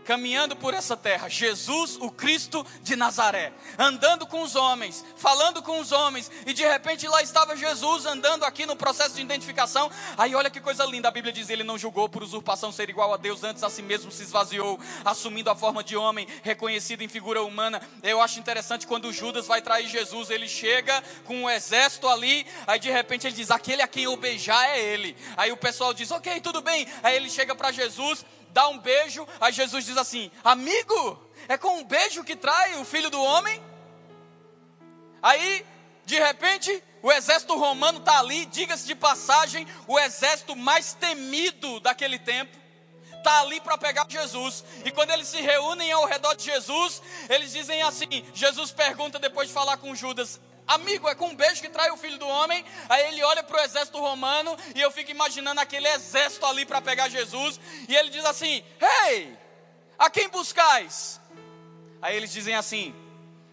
[0.06, 5.80] caminhando por essa terra, Jesus, o Cristo de Nazaré, andando com os homens, falando com
[5.80, 9.89] os homens, e de repente lá estava Jesus andando aqui no processo de identificação.
[10.18, 13.14] Aí olha que coisa linda, a Bíblia diz: ele não julgou por usurpação ser igual
[13.14, 17.08] a Deus, antes a si mesmo se esvaziou, assumindo a forma de homem, reconhecido em
[17.08, 17.82] figura humana.
[18.03, 22.80] Eu acho interessante quando Judas vai trair Jesus, ele chega com um exército ali, aí
[22.80, 25.18] de repente ele diz: aquele a quem eu beijar é ele.
[25.36, 26.88] Aí o pessoal diz: ok, tudo bem.
[27.01, 28.24] Aí ele chega para Jesus
[28.56, 32.86] dá um beijo, aí Jesus diz assim: Amigo, é com um beijo que trai o
[32.86, 33.62] filho do homem?
[35.22, 35.66] Aí,
[36.06, 42.18] de repente, o exército romano está ali, diga-se de passagem, o exército mais temido daquele
[42.18, 42.58] tempo,
[43.18, 44.64] está ali para pegar Jesus.
[44.86, 49.49] E quando eles se reúnem ao redor de Jesus, eles dizem assim: Jesus pergunta depois
[49.49, 52.66] de falar com Judas: Amigo, é com um beijo que trai o filho do homem.
[52.89, 56.82] Aí ele olha para o exército romano e eu fico imaginando aquele exército ali para
[56.82, 57.59] pegar Jesus.
[57.88, 58.63] E ele diz assim:
[59.05, 59.38] Ei,
[59.97, 61.20] a quem buscais?
[62.01, 62.95] Aí eles dizem assim: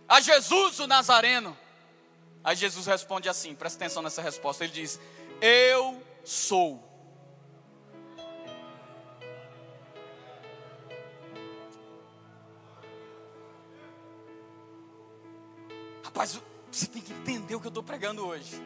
[0.09, 1.57] A Jesus o Nazareno.
[2.43, 4.65] Aí Jesus responde assim: presta atenção nessa resposta.
[4.65, 4.99] Ele diz:
[5.41, 6.83] Eu sou.
[16.03, 16.41] Rapaz,
[16.77, 18.62] você tem que entender o que eu estou pregando hoje.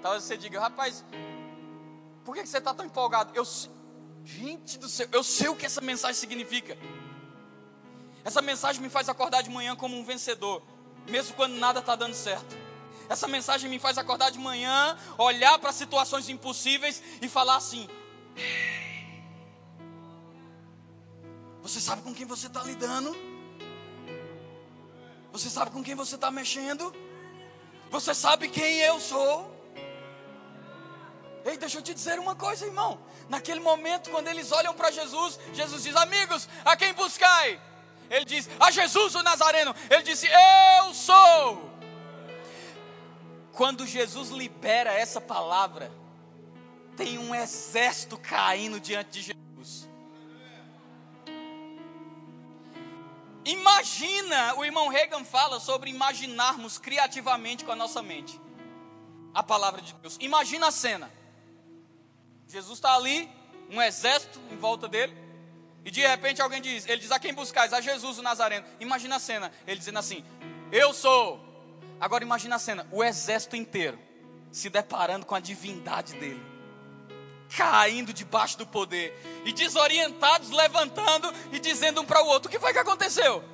[0.00, 1.04] Talvez você diga, rapaz,
[2.24, 3.32] por que você está tão empolgado?
[3.34, 3.44] Eu,
[4.24, 6.78] gente do céu, eu sei o que essa mensagem significa.
[8.24, 10.62] Essa mensagem me faz acordar de manhã como um vencedor,
[11.08, 12.56] mesmo quando nada está dando certo.
[13.08, 17.88] Essa mensagem me faz acordar de manhã, olhar para situações impossíveis e falar assim:
[21.62, 23.29] Você sabe com quem você está lidando?
[25.40, 26.94] Você sabe com quem você está mexendo?
[27.90, 29.50] Você sabe quem eu sou?
[31.46, 33.00] Ei, deixa eu te dizer uma coisa, irmão.
[33.26, 37.58] Naquele momento, quando eles olham para Jesus, Jesus diz: Amigos, a quem buscai?
[38.10, 39.74] Ele diz: A Jesus o Nazareno.
[39.88, 41.70] Ele disse: Eu sou.
[43.52, 45.90] Quando Jesus libera essa palavra,
[46.98, 49.39] tem um exército caindo diante de Jesus.
[54.00, 58.40] Imagina, o irmão Reagan fala sobre imaginarmos criativamente com a nossa mente
[59.34, 60.16] a palavra de Deus.
[60.20, 61.10] Imagina a cena.
[62.48, 63.30] Jesus está ali,
[63.68, 65.14] um exército em volta dele,
[65.84, 67.74] e de repente alguém diz, ele diz a quem buscais?
[67.74, 68.64] A Jesus o Nazareno.
[68.80, 70.24] Imagina a cena, ele dizendo assim:
[70.72, 71.38] Eu sou.
[72.00, 73.98] Agora imagina a cena, o exército inteiro
[74.50, 76.48] se deparando com a divindade dele
[77.54, 82.58] caindo debaixo do poder e desorientados levantando e dizendo um para o outro: O que
[82.58, 83.44] foi que aconteceu?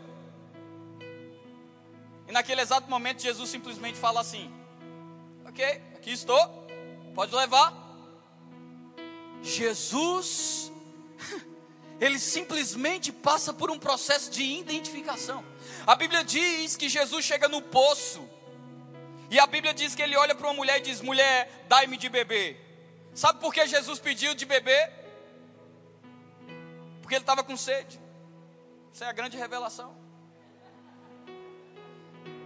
[2.28, 4.52] E naquele exato momento Jesus simplesmente fala assim:
[5.46, 5.64] Ok,
[5.94, 6.66] aqui estou,
[7.14, 7.84] pode levar.
[9.42, 10.72] Jesus,
[12.00, 15.44] ele simplesmente passa por um processo de identificação.
[15.86, 18.28] A Bíblia diz que Jesus chega no poço,
[19.30, 22.08] e a Bíblia diz que ele olha para uma mulher e diz: Mulher, dai-me de
[22.08, 22.60] beber.
[23.14, 24.92] Sabe por que Jesus pediu de beber?
[27.00, 28.00] Porque ele estava com sede.
[28.92, 30.05] Isso é a grande revelação.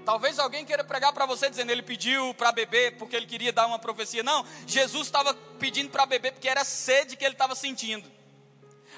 [0.04, 3.66] Talvez alguém queira pregar para você dizendo ele pediu para beber porque ele queria dar
[3.66, 4.22] uma profecia.
[4.22, 8.10] Não, Jesus estava pedindo para beber porque era sede que ele estava sentindo.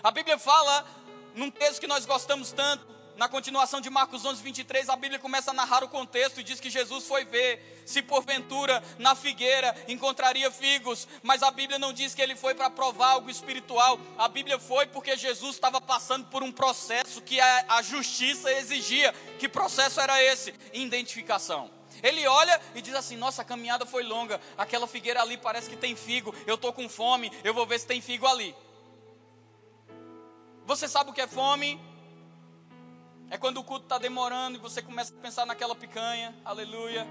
[0.03, 0.87] A Bíblia fala
[1.35, 2.87] num texto que nós gostamos tanto,
[3.17, 6.59] na continuação de Marcos 11, 23, a Bíblia começa a narrar o contexto e diz
[6.61, 12.15] que Jesus foi ver se porventura na figueira encontraria figos, mas a Bíblia não diz
[12.15, 16.43] que ele foi para provar algo espiritual, a Bíblia foi porque Jesus estava passando por
[16.43, 19.13] um processo que a, a justiça exigia.
[19.39, 20.55] Que processo era esse?
[20.73, 21.71] Identificação.
[22.03, 25.77] Ele olha e diz assim: Nossa, a caminhada foi longa, aquela figueira ali parece que
[25.77, 28.55] tem figo, eu estou com fome, eu vou ver se tem figo ali.
[30.65, 31.81] Você sabe o que é fome?
[33.33, 37.09] É quando o culto está demorando e você começa a pensar naquela picanha, aleluia.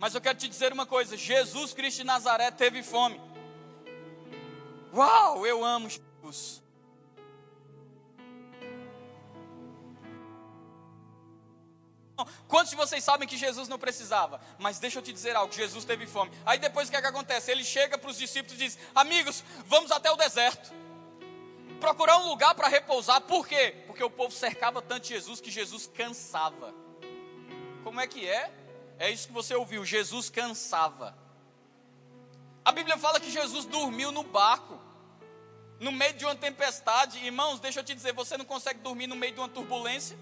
[0.00, 3.20] Mas eu quero te dizer uma coisa: Jesus Cristo de Nazaré teve fome.
[4.92, 6.60] Uau, eu amo Jesus.
[12.48, 14.40] Quantos de vocês sabem que Jesus não precisava?
[14.58, 16.32] Mas deixa eu te dizer algo: Jesus teve fome.
[16.44, 17.52] Aí depois o que, é que acontece?
[17.52, 20.72] Ele chega para os discípulos e diz: Amigos, vamos até o deserto
[21.84, 23.20] procurar um lugar para repousar.
[23.20, 23.84] Por quê?
[23.86, 26.74] Porque o povo cercava tanto Jesus que Jesus cansava.
[27.82, 28.50] Como é que é?
[28.98, 29.84] É isso que você ouviu.
[29.84, 31.14] Jesus cansava.
[32.64, 34.80] A Bíblia fala que Jesus dormiu no barco.
[35.80, 39.16] no meio de uma tempestade, irmãos, deixa eu te dizer, você não consegue dormir no
[39.16, 40.16] meio de uma turbulência?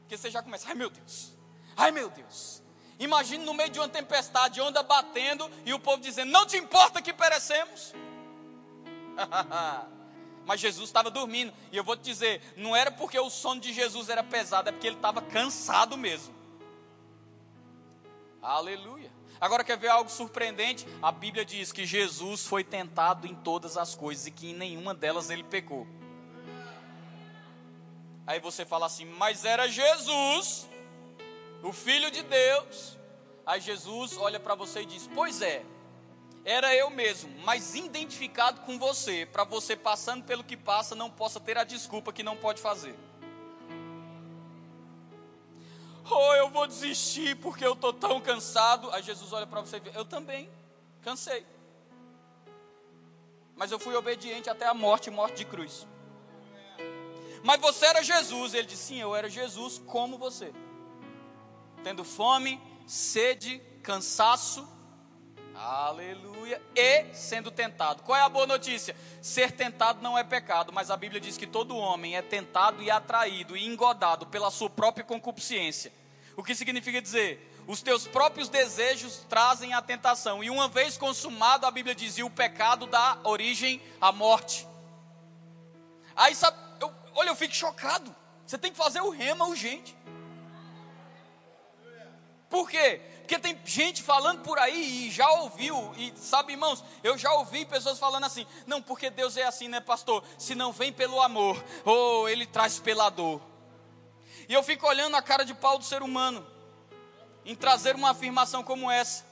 [0.00, 1.32] Porque você já começa, ai meu Deus,
[1.76, 2.62] ai meu Deus.
[2.98, 7.02] Imagine no meio de uma tempestade, onda batendo e o povo dizendo: Não te importa
[7.02, 7.94] que perecemos?
[10.44, 13.72] Mas Jesus estava dormindo, e eu vou te dizer: não era porque o sono de
[13.72, 16.34] Jesus era pesado, é porque ele estava cansado mesmo.
[18.40, 19.12] Aleluia.
[19.40, 20.86] Agora quer ver algo surpreendente?
[21.02, 24.94] A Bíblia diz que Jesus foi tentado em todas as coisas e que em nenhuma
[24.94, 25.86] delas ele pecou.
[28.26, 30.68] Aí você fala assim, mas era Jesus,
[31.62, 32.98] o Filho de Deus.
[33.46, 35.64] Aí Jesus olha para você e diz: Pois é,
[36.44, 41.38] era eu mesmo, mas identificado com você, para você passando pelo que passa, não possa
[41.38, 42.94] ter a desculpa que não pode fazer.
[46.10, 48.90] Oh, eu vou desistir porque eu estou tão cansado.
[48.92, 50.50] Aí Jesus olha para você e diz: Eu também,
[51.02, 51.46] cansei.
[53.54, 55.86] Mas eu fui obediente até a morte morte de cruz.
[57.42, 58.54] Mas você era Jesus.
[58.54, 60.52] Ele disse: Sim, eu era Jesus como você.
[61.84, 64.66] Tendo fome, sede, cansaço,
[65.58, 68.02] aleluia, e sendo tentado.
[68.02, 68.96] Qual é a boa notícia?
[69.20, 72.90] Ser tentado não é pecado, mas a Bíblia diz que todo homem é tentado e
[72.90, 75.92] atraído e engodado pela sua própria concupiscência.
[76.36, 77.44] O que significa dizer?
[77.66, 82.30] Os teus próprios desejos trazem a tentação, e uma vez consumado, a Bíblia dizia, o
[82.30, 84.66] pecado dá origem à morte.
[86.16, 88.14] Aí sabe, eu, olha, eu fico chocado.
[88.46, 89.94] Você tem que fazer o rema urgente.
[92.48, 93.02] Por quê?
[93.28, 97.66] Porque tem gente falando por aí e já ouviu, e sabe, irmãos, eu já ouvi
[97.66, 100.24] pessoas falando assim: não, porque Deus é assim, né, pastor?
[100.38, 103.42] Se não vem pelo amor, ou ele traz pela dor.
[104.48, 106.46] E eu fico olhando a cara de pau do ser humano,
[107.44, 109.26] em trazer uma afirmação como essa.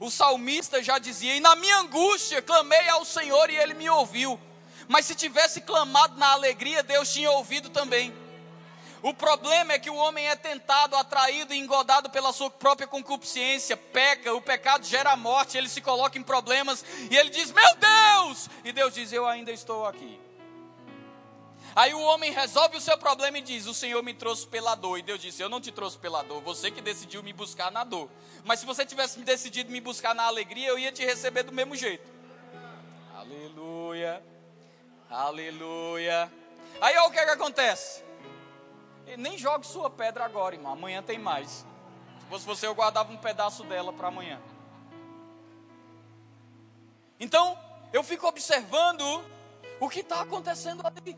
[0.00, 4.40] O salmista já dizia: E na minha angústia clamei ao Senhor e ele me ouviu.
[4.88, 8.12] Mas se tivesse clamado na alegria, Deus tinha ouvido também.
[9.02, 13.76] O problema é que o homem é tentado, atraído e engodado pela sua própria concupiscência,
[13.76, 17.76] peca, o pecado gera a morte, ele se coloca em problemas e ele diz: Meu
[17.76, 18.48] Deus!
[18.64, 20.18] E Deus diz: Eu ainda estou aqui.
[21.76, 24.98] Aí o homem resolve o seu problema e diz: O Senhor me trouxe pela dor.
[24.98, 27.84] E Deus disse: Eu não te trouxe pela dor, você que decidiu me buscar na
[27.84, 28.08] dor.
[28.44, 31.76] Mas se você tivesse decidido me buscar na alegria, eu ia te receber do mesmo
[31.76, 32.08] jeito.
[33.14, 34.24] Aleluia,
[35.10, 36.32] aleluia.
[36.80, 38.05] Aí olha o que, é que acontece.
[39.06, 40.72] E nem jogue sua pedra agora, irmão.
[40.72, 41.64] Amanhã tem mais.
[42.20, 44.40] Se fosse você, eu guardava um pedaço dela para amanhã.
[47.18, 47.58] Então,
[47.92, 49.24] eu fico observando
[49.80, 51.16] o que está acontecendo ali.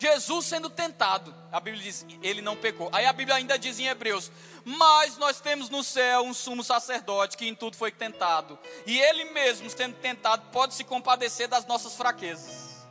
[0.00, 2.88] Jesus sendo tentado, a Bíblia diz, ele não pecou.
[2.92, 4.32] Aí a Bíblia ainda diz em Hebreus:
[4.64, 9.26] Mas nós temos no céu um sumo sacerdote que em tudo foi tentado, e ele
[9.26, 12.84] mesmo, sendo tentado, pode se compadecer das nossas fraquezas.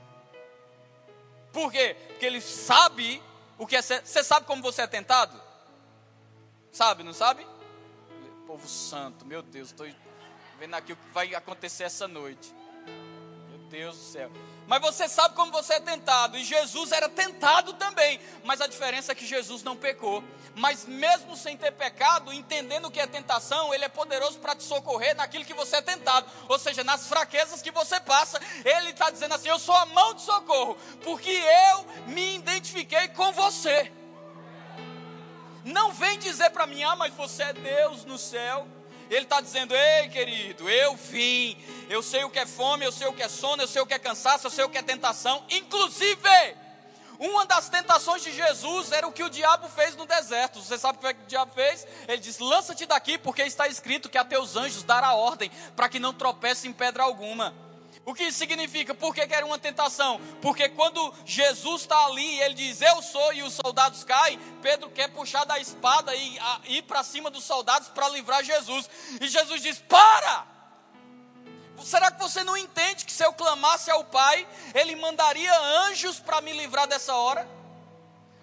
[1.52, 1.98] Por quê?
[2.08, 3.22] Porque ele sabe
[3.62, 4.02] o que é ser.
[4.04, 5.40] Você sabe como você é tentado?
[6.72, 7.46] Sabe, não sabe?
[8.48, 9.88] Povo santo, meu Deus, estou
[10.58, 12.52] vendo aqui o que vai acontecer essa noite.
[13.50, 14.32] Meu Deus do céu.
[14.68, 19.12] Mas você sabe como você é tentado, e Jesus era tentado também, mas a diferença
[19.12, 20.24] é que Jesus não pecou.
[20.56, 24.64] Mas mesmo sem ter pecado, entendendo o que é tentação, Ele é poderoso para te
[24.64, 28.40] socorrer naquilo que você é tentado, ou seja, nas fraquezas que você passa.
[28.64, 33.32] Ele está dizendo assim: Eu sou a mão de socorro, porque eu me identifiquei com
[33.32, 33.92] você.
[35.64, 38.68] Não vem dizer para mim, ah, mas você é Deus no céu.
[39.12, 41.58] Ele está dizendo: Ei, querido, eu vim.
[41.90, 43.86] Eu sei o que é fome, eu sei o que é sono, eu sei o
[43.86, 45.44] que é cansaço, eu sei o que é tentação.
[45.50, 46.56] Inclusive,
[47.20, 50.62] uma das tentações de Jesus era o que o diabo fez no deserto.
[50.62, 51.86] Você sabe o que o diabo fez?
[52.08, 56.00] Ele disse: Lança-te daqui, porque está escrito que a teus anjos dará ordem para que
[56.00, 57.54] não tropece em pedra alguma.
[58.04, 58.96] O que isso significa?
[58.96, 60.20] Por que, era uma tentação?
[60.42, 64.90] Porque quando Jesus está ali e ele diz, Eu sou, e os soldados caem, Pedro
[64.90, 68.90] quer puxar da espada e a, ir para cima dos soldados para livrar Jesus.
[69.20, 70.48] E Jesus diz: Para!
[71.84, 75.52] Será que você não entende que se eu clamasse ao Pai, Ele mandaria
[75.88, 77.48] anjos para me livrar dessa hora?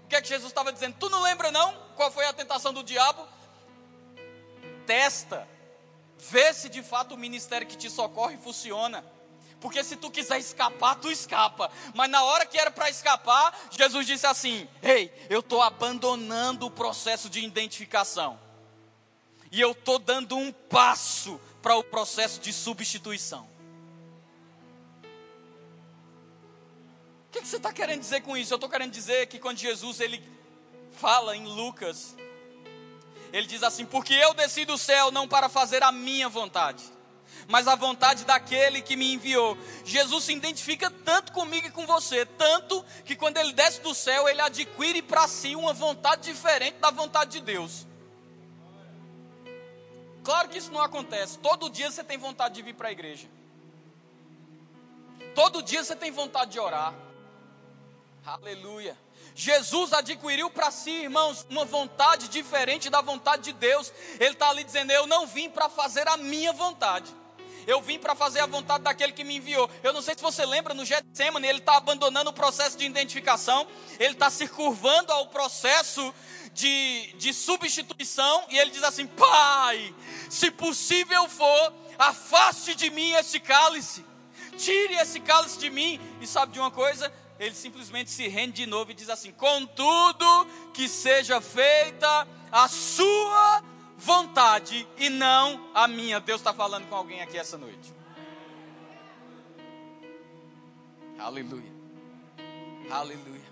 [0.05, 0.97] O que é que Jesus estava dizendo?
[0.99, 3.27] Tu não lembra não qual foi a tentação do diabo?
[4.87, 5.49] Testa,
[6.17, 9.05] vê se de fato o ministério que te socorre funciona.
[9.61, 11.71] Porque se tu quiser escapar, tu escapa.
[11.95, 16.71] Mas na hora que era para escapar, Jesus disse assim: Ei, eu estou abandonando o
[16.71, 18.39] processo de identificação.
[19.51, 23.49] E eu estou dando um passo para o processo de substituição.
[27.27, 28.53] O que, que você está querendo dizer com isso?
[28.53, 30.23] Eu estou querendo dizer que quando Jesus ele
[30.93, 32.15] fala em Lucas,
[33.33, 36.98] ele diz assim: Porque eu desci do céu não para fazer a minha vontade
[37.49, 39.57] mas a vontade daquele que me enviou.
[39.83, 44.29] Jesus se identifica tanto comigo e com você, tanto que quando ele desce do céu,
[44.29, 47.87] ele adquire para si uma vontade diferente da vontade de Deus.
[50.23, 51.39] Claro que isso não acontece.
[51.39, 53.27] Todo dia você tem vontade de vir para a igreja.
[55.35, 56.93] Todo dia você tem vontade de orar.
[58.27, 58.95] Aleluia.
[59.35, 63.91] Jesus adquiriu para si, irmãos, uma vontade diferente da vontade de Deus.
[64.21, 67.11] Ele está ali dizendo: Eu não vim para fazer a minha vontade.
[67.69, 69.69] Eu vim para fazer a vontade daquele que me enviou.
[69.83, 73.67] Eu não sei se você lembra, no Getsemane, ele está abandonando o processo de identificação,
[74.01, 76.15] ele está se curvando ao processo
[76.55, 79.95] de, de substituição, e ele diz assim: Pai,
[80.31, 84.03] se possível for, afaste de mim esse cálice,
[84.57, 86.01] tire esse cálice de mim.
[86.23, 87.13] E sabe de uma coisa?
[87.39, 93.57] ele simplesmente se rende de novo e diz assim: Contudo, que seja feita a sua
[93.57, 93.78] vontade
[94.97, 96.21] e não a minha.
[96.21, 97.93] Deus está falando com alguém aqui essa noite.
[101.19, 101.73] Aleluia.
[102.91, 103.49] Aleluia.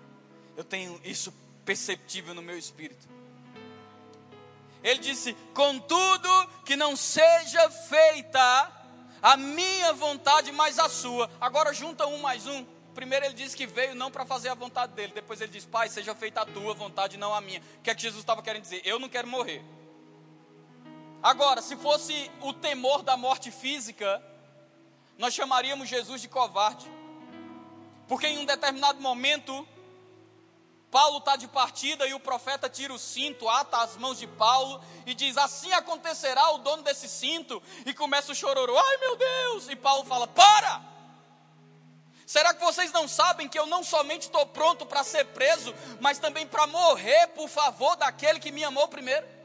[0.57, 1.35] Eu tenho isso
[1.65, 3.07] perceptível no meu espírito.
[4.83, 6.29] Ele disse: Contudo,
[6.65, 8.73] que não seja feita
[9.21, 11.29] a minha vontade, mas a sua.
[11.41, 12.65] Agora junta um mais um.
[12.95, 15.13] Primeiro ele diz que veio não para fazer a vontade dele.
[15.15, 17.61] Depois ele diz, Pai, seja feita a tua vontade, não a minha.
[17.79, 18.81] O que é que Jesus estava querendo dizer?
[18.85, 19.63] Eu não quero morrer.
[21.27, 24.23] Agora, se fosse o temor da morte física,
[25.19, 26.89] nós chamaríamos Jesus de covarde.
[28.07, 29.67] Porque em um determinado momento,
[30.89, 34.81] Paulo está de partida e o profeta tira o cinto, ata as mãos de Paulo
[35.05, 37.61] e diz: Assim acontecerá o dono desse cinto.
[37.85, 39.69] E começa o chororô: Ai meu Deus!
[39.69, 40.81] E Paulo fala: Para!
[42.25, 46.21] Será que vocês não sabem que eu não somente estou pronto para ser preso, mas
[46.21, 49.36] também para morrer por favor daquele que me amou primeiro?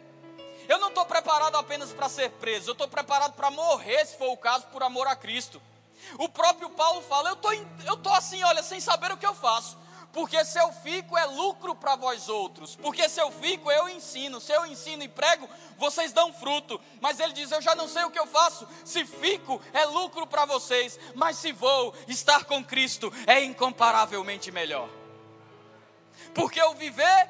[0.68, 4.32] Eu não estou preparado apenas para ser preso, eu estou preparado para morrer, se for
[4.32, 5.62] o caso, por amor a Cristo.
[6.18, 9.78] O próprio Paulo fala: eu tô, estou assim, olha, sem saber o que eu faço.
[10.14, 12.76] Porque se eu fico é lucro para vós outros.
[12.76, 14.42] Porque se eu fico, eu ensino.
[14.42, 16.80] Se eu ensino e prego, vocês dão fruto.
[17.00, 18.68] Mas ele diz: Eu já não sei o que eu faço.
[18.84, 21.00] Se fico, é lucro para vocês.
[21.16, 24.90] Mas se vou, estar com Cristo é incomparavelmente melhor.
[26.34, 27.30] Porque o viver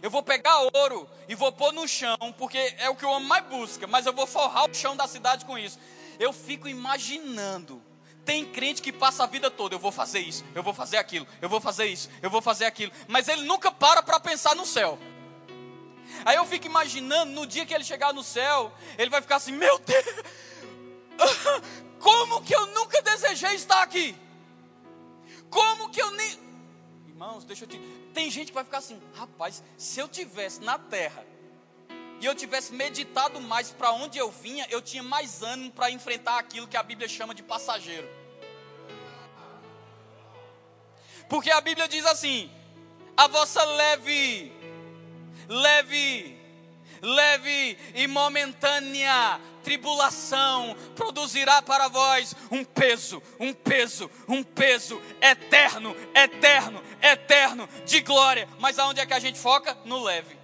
[0.00, 3.28] Eu vou pegar ouro e vou pôr no chão, porque é o que o homem
[3.28, 5.78] mais busca, mas eu vou forrar o chão da cidade com isso.
[6.18, 7.82] Eu fico imaginando.
[8.24, 11.26] Tem crente que passa a vida toda, eu vou fazer isso, eu vou fazer aquilo,
[11.42, 14.64] eu vou fazer isso, eu vou fazer aquilo, mas ele nunca para para pensar no
[14.64, 14.98] céu.
[16.24, 19.52] Aí eu fico imaginando, no dia que ele chegar no céu, ele vai ficar assim:
[19.52, 20.04] Meu Deus,
[21.98, 24.16] como que eu nunca desejei estar aqui?
[25.48, 26.38] Como que eu nem.
[27.06, 27.78] Irmãos, deixa eu te.
[28.14, 31.24] Tem gente que vai ficar assim, rapaz, se eu tivesse na terra
[32.20, 36.38] e eu tivesse meditado mais para onde eu vinha, eu tinha mais ânimo para enfrentar
[36.38, 38.08] aquilo que a Bíblia chama de passageiro.
[41.28, 42.50] Porque a Bíblia diz assim:
[43.16, 44.52] a vossa leve,
[45.48, 46.39] leve,
[47.02, 56.82] leve e momentânea tribulação produzirá para vós um peso, um peso, um peso eterno, eterno,
[57.00, 58.48] eterno de glória.
[58.58, 59.76] Mas aonde é que a gente foca?
[59.84, 60.38] No leve.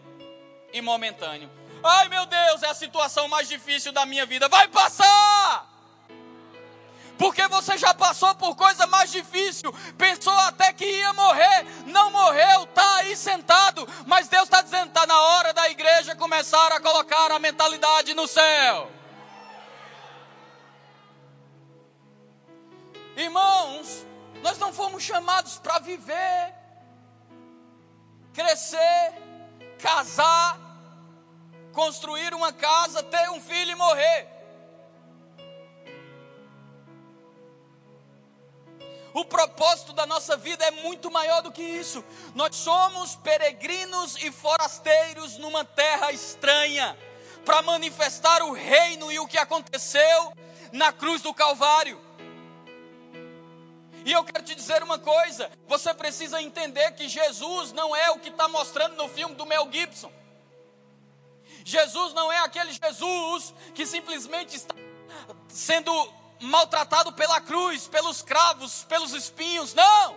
[0.73, 1.51] e momentâneo.
[1.83, 4.49] Ai meu Deus, é a situação mais difícil da minha vida.
[4.49, 5.76] Vai passar!
[7.19, 12.65] Porque você já passou por coisa mais difícil, pensou até que ia morrer, não morreu,
[12.65, 17.31] está aí sentado, mas Deus está dizendo: está na hora da igreja começar a colocar
[17.31, 18.91] a mentalidade no céu.
[23.17, 24.07] Irmãos,
[24.43, 26.55] nós não fomos chamados para viver,
[28.35, 29.15] crescer,
[29.79, 30.59] casar,
[31.73, 34.36] construir uma casa, ter um filho e morrer.
[39.17, 42.05] O propósito da nossa vida é muito maior do que isso.
[42.35, 46.95] Nós somos peregrinos e forasteiros numa terra estranha
[47.43, 50.35] para manifestar o reino e o que aconteceu
[50.71, 51.99] na cruz do Calvário.
[54.05, 58.19] E eu quero te dizer uma coisa: você precisa entender que Jesus não é o
[58.19, 60.13] que está mostrando no filme do Mel Gibson.
[61.65, 64.75] Jesus não é aquele Jesus que simplesmente está
[65.49, 65.91] sendo
[66.41, 69.75] maltratado pela cruz, pelos cravos, pelos espinhos.
[69.75, 70.17] Não!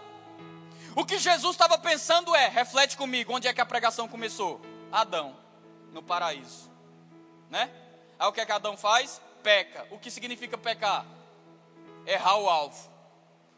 [0.95, 4.59] O que Jesus estava pensando é: reflete comigo, onde é que a pregação começou?
[4.91, 5.35] Adão,
[5.91, 6.69] no paraíso.
[7.49, 7.69] Né?
[8.17, 9.21] Aí o que é que Adão faz?
[9.41, 9.87] Peca.
[9.91, 11.05] O que significa pecar?
[12.05, 12.89] Errar o alvo.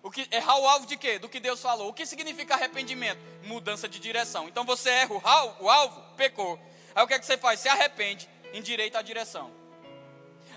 [0.04, 1.20] O que, errar o alvo de quê?
[1.20, 1.90] Do que Deus falou.
[1.90, 3.20] O que significa arrependimento?
[3.44, 4.48] Mudança de direção.
[4.48, 6.60] Então você erra o, o alvo, pecou.
[6.94, 7.60] Aí o que é que você faz?
[7.60, 9.52] Se arrepende, endireita a direção.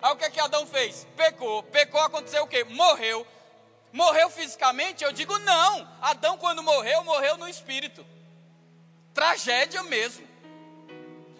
[0.04, 1.06] Aí o que é que Adão fez?
[1.16, 1.62] Pecou.
[1.62, 2.62] Pecou, aconteceu o quê?
[2.62, 3.26] Morreu.
[3.90, 5.02] Morreu fisicamente?
[5.02, 5.88] Eu digo não.
[6.02, 8.04] Adão, quando morreu, morreu no espírito.
[9.14, 10.28] Tragédia mesmo.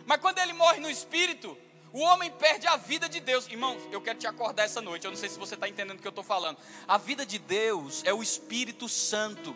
[0.06, 1.58] Mas quando ele morre no espírito,
[1.92, 3.46] o homem perde a vida de Deus.
[3.48, 5.04] Irmãos, eu quero te acordar essa noite.
[5.04, 6.56] Eu não sei se você está entendendo o que eu estou falando.
[6.88, 9.54] A vida de Deus é o Espírito Santo.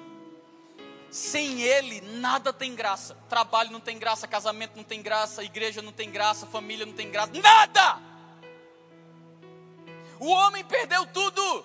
[1.11, 3.17] Sem Ele, nada tem graça.
[3.27, 7.11] Trabalho não tem graça, casamento não tem graça, igreja não tem graça, família não tem
[7.11, 7.33] graça.
[7.33, 8.18] Nada!
[10.21, 11.65] O homem perdeu tudo.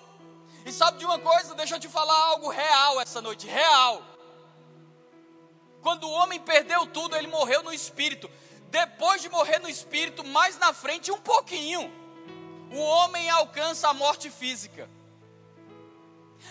[0.64, 1.54] E sabe de uma coisa?
[1.54, 4.02] Deixa eu te falar algo real essa noite real.
[5.82, 8.30] Quando o homem perdeu tudo, ele morreu no espírito.
[8.70, 11.92] Depois de morrer no espírito, mais na frente, um pouquinho,
[12.72, 14.88] o homem alcança a morte física.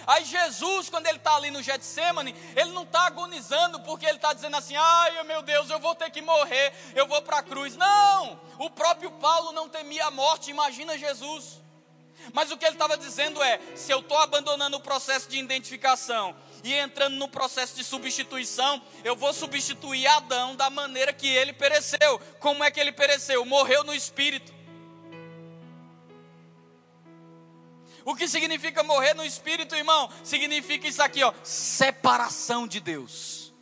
[0.05, 4.33] Aí Jesus, quando ele está ali no Getsemane, ele não está agonizando porque ele está
[4.33, 7.75] dizendo assim: ai meu Deus, eu vou ter que morrer, eu vou para a cruz.
[7.75, 8.39] Não!
[8.59, 11.62] O próprio Paulo não temia a morte, imagina Jesus.
[12.31, 16.35] Mas o que ele estava dizendo é: se eu estou abandonando o processo de identificação
[16.63, 22.19] e entrando no processo de substituição, eu vou substituir Adão da maneira que ele pereceu.
[22.39, 23.43] Como é que ele pereceu?
[23.45, 24.53] Morreu no espírito.
[28.05, 30.09] O que significa morrer no espírito, irmão?
[30.23, 33.53] Significa isso aqui, ó, separação de Deus.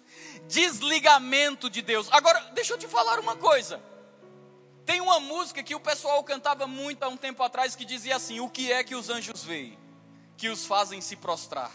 [0.48, 2.08] Desligamento de Deus.
[2.12, 3.82] Agora, deixa eu te falar uma coisa.
[4.86, 8.40] Tem uma música que o pessoal cantava muito há um tempo atrás que dizia assim:
[8.40, 9.78] O que é que os anjos veem?
[10.38, 11.72] Que os fazem se prostrar.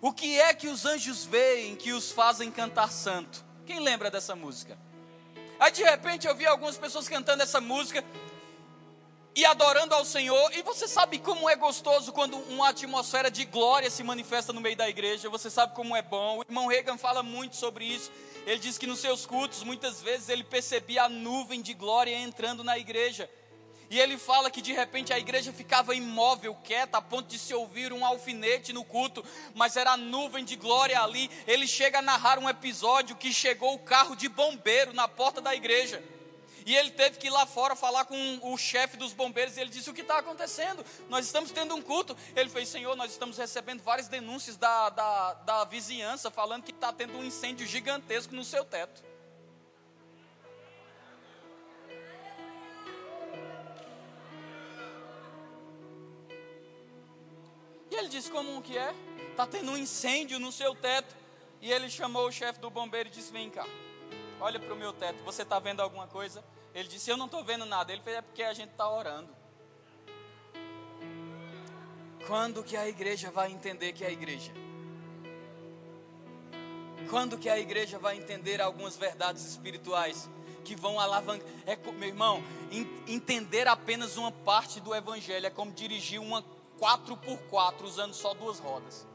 [0.00, 3.44] O que é que os anjos veem que os fazem cantar santo?
[3.66, 4.78] Quem lembra dessa música?
[5.58, 8.02] Aí de repente eu vi algumas pessoas cantando essa música
[9.34, 13.88] e adorando ao Senhor, e você sabe como é gostoso quando uma atmosfera de glória
[13.88, 16.38] se manifesta no meio da igreja, você sabe como é bom.
[16.38, 18.10] O irmão Reagan fala muito sobre isso.
[18.46, 22.64] Ele diz que nos seus cultos, muitas vezes, ele percebia a nuvem de glória entrando
[22.64, 23.30] na igreja.
[23.88, 27.52] E ele fala que de repente a igreja ficava imóvel, quieta, a ponto de se
[27.52, 31.28] ouvir um alfinete no culto, mas era a nuvem de glória ali.
[31.44, 35.54] Ele chega a narrar um episódio que chegou o carro de bombeiro na porta da
[35.56, 36.02] igreja.
[36.66, 39.56] E ele teve que ir lá fora falar com o chefe dos bombeiros.
[39.56, 40.84] E ele disse: O que está acontecendo?
[41.08, 42.16] Nós estamos tendo um culto.
[42.36, 46.92] Ele fez: Senhor, nós estamos recebendo várias denúncias da, da, da vizinhança, falando que está
[46.92, 49.02] tendo um incêndio gigantesco no seu teto.
[57.90, 58.94] E ele disse: Como que é?
[59.30, 61.16] Está tendo um incêndio no seu teto.
[61.62, 63.66] E ele chamou o chefe do bombeiro e disse: Vem cá
[64.40, 66.42] olha para o meu teto, você está vendo alguma coisa?
[66.74, 67.92] Ele disse, eu não estou vendo nada.
[67.92, 69.28] Ele fez, é porque a gente está orando.
[72.26, 74.52] Quando que a igreja vai entender que é a igreja?
[77.08, 80.30] Quando que a igreja vai entender algumas verdades espirituais
[80.64, 81.46] que vão alavancar?
[81.66, 82.42] É, meu irmão,
[83.08, 86.44] entender apenas uma parte do evangelho é como dirigir uma
[86.78, 89.06] 4x4 usando só duas rodas.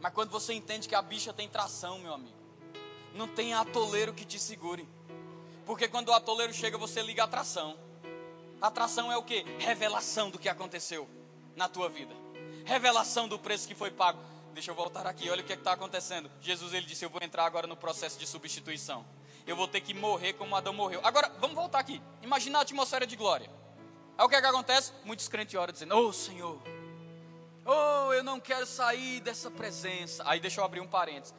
[0.00, 2.37] Mas quando você entende que a bicha tem tração, meu amigo,
[3.14, 4.88] não tem atoleiro que te segure.
[5.66, 7.76] Porque quando o atoleiro chega, você liga a atração.
[8.60, 9.44] Atração é o que?
[9.58, 11.08] Revelação do que aconteceu
[11.54, 12.14] na tua vida.
[12.64, 14.18] Revelação do preço que foi pago.
[14.52, 16.30] Deixa eu voltar aqui, olha o que é está acontecendo.
[16.40, 19.06] Jesus ele disse: Eu vou entrar agora no processo de substituição.
[19.46, 21.00] eu vou ter que morrer como Adão morreu.
[21.04, 22.02] Agora, vamos voltar aqui.
[22.22, 23.48] Imagina a atmosfera de glória.
[24.16, 24.92] Aí o que, é que acontece?
[25.04, 26.60] Muitos crentes oram dizendo: oh, Senhor,
[27.64, 30.24] oh, eu não quero sair dessa presença.
[30.26, 31.34] Aí deixa eu abrir um parênteses.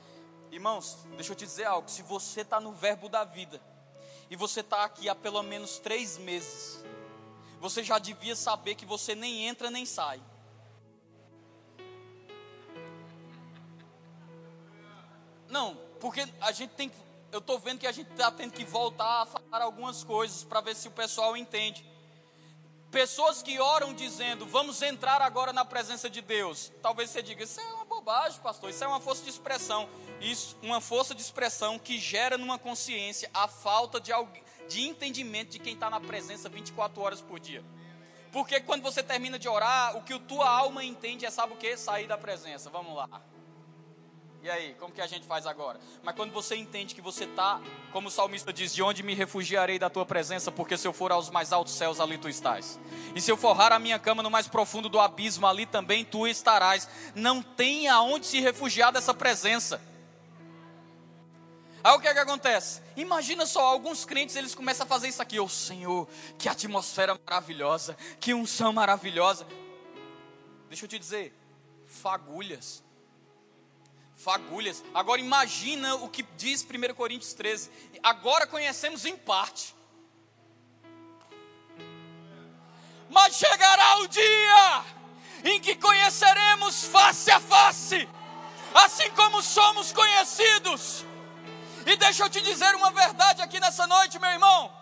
[0.51, 1.89] Irmãos, deixa eu te dizer algo.
[1.89, 3.61] Se você está no verbo da vida,
[4.29, 6.83] e você está aqui há pelo menos três meses,
[7.59, 10.21] você já devia saber que você nem entra nem sai.
[15.47, 16.91] Não, porque a gente tem
[17.31, 20.61] eu estou vendo que a gente está tendo que voltar a falar algumas coisas para
[20.61, 21.85] ver se o pessoal entende.
[22.89, 26.71] Pessoas que oram dizendo, vamos entrar agora na presença de Deus.
[26.81, 27.73] Talvez você diga, isso é
[28.41, 29.87] pastor, isso é uma força de expressão.
[30.19, 34.11] Isso, uma força de expressão que gera numa consciência a falta de,
[34.67, 37.63] de entendimento de quem está na presença 24 horas por dia.
[38.31, 41.57] Porque quando você termina de orar, o que a tua alma entende é, sabe o
[41.57, 41.75] que?
[41.77, 42.69] Sair da presença.
[42.69, 43.09] Vamos lá.
[44.41, 45.79] E aí, como que a gente faz agora?
[46.01, 47.59] Mas quando você entende que você está,
[47.91, 51.11] como o salmista diz, de onde me refugiarei da tua presença, porque se eu for
[51.11, 52.79] aos mais altos céus, ali tu estás.
[53.13, 56.25] E se eu forrar a minha cama no mais profundo do abismo, ali também tu
[56.25, 56.87] estarás.
[57.13, 59.81] Não tem aonde se refugiar dessa presença.
[61.83, 62.81] Aí o que é que acontece?
[62.95, 65.37] Imagina só, alguns crentes eles começam a fazer isso aqui.
[65.37, 66.07] Ô oh, Senhor,
[66.37, 69.45] que atmosfera maravilhosa, que unção maravilhosa.
[70.69, 71.33] Deixa eu te dizer,
[71.85, 72.87] fagulhas
[74.19, 74.83] fagulhas.
[74.93, 77.71] Agora imagina o que diz 1 Coríntios 13.
[78.03, 79.73] Agora conhecemos em parte.
[83.09, 84.85] Mas chegará o dia
[85.43, 88.07] em que conheceremos face a face,
[88.75, 91.05] assim como somos conhecidos.
[91.85, 94.77] E deixa eu te dizer uma verdade aqui nessa noite, meu irmão.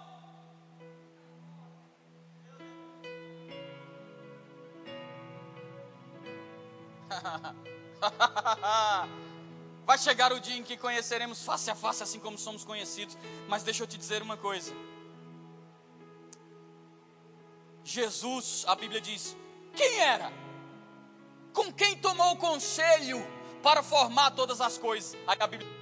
[9.87, 13.17] Vai chegar o dia em que conheceremos face a face, assim como somos conhecidos.
[13.47, 14.73] Mas deixa eu te dizer uma coisa.
[17.85, 19.35] Jesus, a Bíblia diz,
[19.73, 20.29] quem era?
[21.53, 23.25] Com quem tomou conselho
[23.63, 25.17] para formar todas as coisas?
[25.25, 25.77] Aí a Bíblia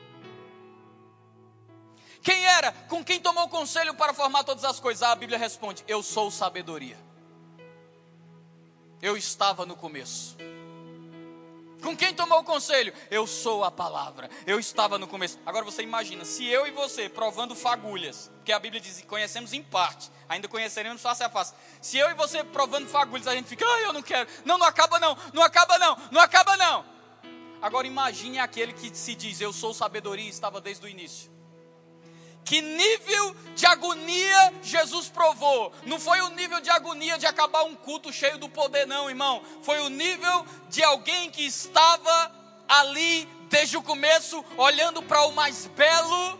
[2.26, 2.72] quem era?
[2.90, 5.03] Com quem tomou conselho para formar todas as coisas?
[5.03, 6.98] A Bíblia responde: Eu sou sabedoria.
[8.99, 10.36] Eu estava no começo.
[11.82, 12.94] Com quem tomou o conselho?
[13.12, 14.30] Eu sou a palavra.
[14.46, 15.40] Eu estava no começo.
[15.46, 19.54] Agora você imagina, se eu e você provando fagulhas, porque a Bíblia diz que conhecemos
[19.54, 21.54] em parte, ainda conheceremos face a face.
[21.82, 24.30] Se eu e você provando fagulhas, a gente fica, ah, eu não quero.
[24.44, 26.86] Não, não acaba não, não acaba não, não acaba não.
[27.62, 31.35] Agora imagine aquele que se diz, eu sou sabedoria e estava desde o início.
[32.46, 35.74] Que nível de agonia Jesus provou?
[35.84, 39.42] Não foi o nível de agonia de acabar um culto cheio do poder, não, irmão.
[39.64, 42.32] Foi o nível de alguém que estava
[42.70, 46.40] ali desde o começo, olhando para o mais belo,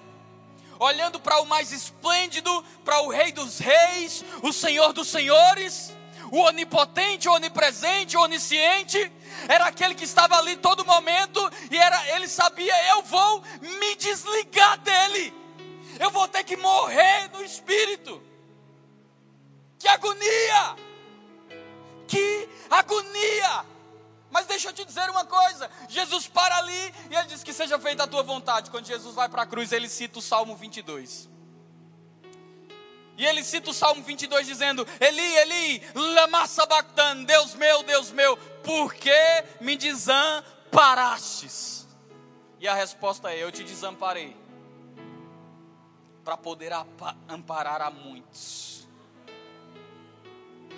[0.77, 5.91] olhando para o mais esplêndido, para o Rei dos Reis, o Senhor dos Senhores,
[6.32, 9.11] o onipotente, o onipresente, o onisciente.
[9.48, 14.77] Era aquele que estava ali todo momento e era, ele sabia: eu vou me desligar
[14.80, 15.44] dele
[15.99, 18.22] eu vou ter que morrer no espírito.
[19.80, 20.76] Que agonia!
[22.07, 23.65] Que agonia!
[24.30, 27.80] Mas deixa eu te dizer uma coisa: Jesus para ali e ele diz que seja
[27.80, 28.69] feita a tua vontade.
[28.69, 31.30] Quando Jesus vai para a cruz, ele cita o Salmo 22.
[33.17, 38.35] E ele cita o Salmo 22 dizendo: Eli, Eli, lama sabachthani, Deus meu, Deus meu,
[38.61, 39.09] por que
[39.61, 41.88] me desamparastes?
[42.59, 44.35] E a resposta é: Eu te desamparei
[46.26, 46.73] para poder
[47.30, 48.89] amparar a muitos.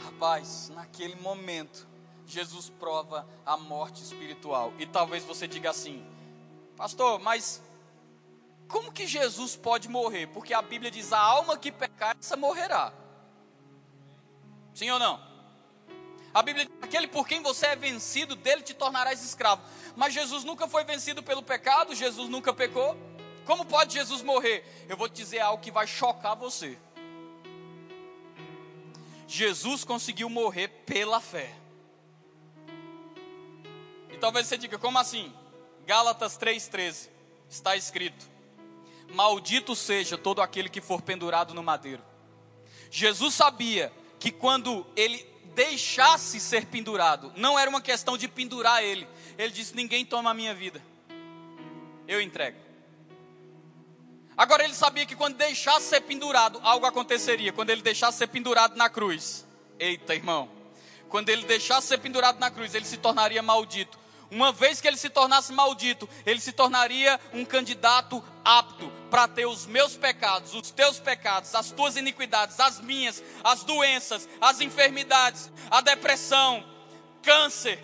[0.03, 1.87] Rapaz, naquele momento,
[2.25, 4.73] Jesus prova a morte espiritual.
[4.77, 6.05] E talvez você diga assim,
[6.75, 7.63] pastor, mas
[8.67, 10.27] como que Jesus pode morrer?
[10.27, 12.91] Porque a Bíblia diz: a alma que pecar, essa morrerá.
[14.73, 15.25] Sim ou não?
[16.33, 19.61] A Bíblia diz: aquele por quem você é vencido, dele te tornarás escravo.
[19.95, 22.97] Mas Jesus nunca foi vencido pelo pecado, Jesus nunca pecou.
[23.47, 24.85] Como pode Jesus morrer?
[24.89, 26.77] Eu vou te dizer algo que vai chocar você.
[29.25, 31.55] Jesus conseguiu morrer pela fé.
[34.11, 35.33] E talvez você diga, como assim?
[35.85, 37.07] Gálatas 3,13
[37.49, 38.29] está escrito:
[39.13, 42.03] Maldito seja todo aquele que for pendurado no madeiro.
[42.91, 45.25] Jesus sabia que quando ele
[45.55, 49.07] deixasse ser pendurado, não era uma questão de pendurar ele.
[49.37, 50.83] Ele disse: Ninguém toma a minha vida,
[52.09, 52.66] eu entrego.
[54.37, 57.51] Agora ele sabia que quando deixasse ser pendurado, algo aconteceria.
[57.51, 59.43] Quando ele deixasse ser pendurado na cruz,
[59.79, 60.47] eita irmão,
[61.09, 63.97] quando ele deixasse ser pendurado na cruz, ele se tornaria maldito.
[64.29, 69.45] Uma vez que ele se tornasse maldito, ele se tornaria um candidato apto para ter
[69.45, 75.49] os meus pecados, os teus pecados, as tuas iniquidades, as minhas, as doenças, as enfermidades,
[75.71, 76.63] a depressão,
[77.23, 77.81] câncer,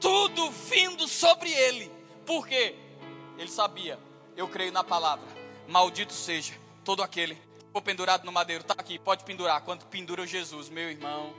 [0.00, 1.90] tudo vindo sobre ele.
[2.26, 2.74] Por quê?
[3.38, 3.98] Ele sabia,
[4.36, 5.26] eu creio na palavra.
[5.68, 6.54] Maldito seja
[6.84, 8.62] todo aquele que for pendurado no madeiro.
[8.62, 9.62] Está aqui, pode pendurar.
[9.62, 11.32] Quando pendura Jesus, meu irmão,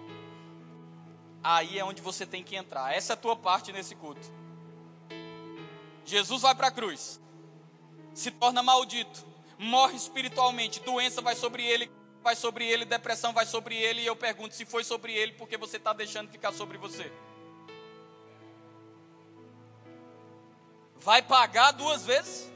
[1.44, 2.94] aí é onde você tem que entrar.
[2.96, 4.32] Essa é a tua parte nesse culto.
[6.06, 7.20] Jesus vai para a cruz,
[8.14, 9.26] se torna maldito,
[9.58, 11.90] morre espiritualmente, doença vai sobre ele,
[12.22, 15.58] vai sobre ele, depressão vai sobre ele, e eu pergunto se foi sobre ele, porque
[15.58, 17.12] você está deixando ficar sobre você.
[20.98, 22.53] Vai pagar duas vezes?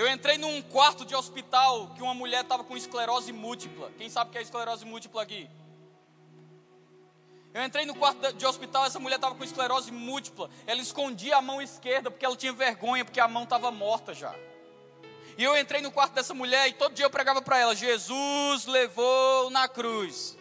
[0.00, 3.92] Eu entrei num quarto de hospital que uma mulher estava com esclerose múltipla.
[3.98, 5.46] Quem sabe o que é esclerose múltipla aqui?
[7.52, 10.48] Eu entrei no quarto de hospital, essa mulher estava com esclerose múltipla.
[10.66, 14.34] Ela escondia a mão esquerda porque ela tinha vergonha, porque a mão estava morta já.
[15.36, 18.64] E eu entrei no quarto dessa mulher e todo dia eu pregava para ela: Jesus
[18.64, 20.34] levou na cruz.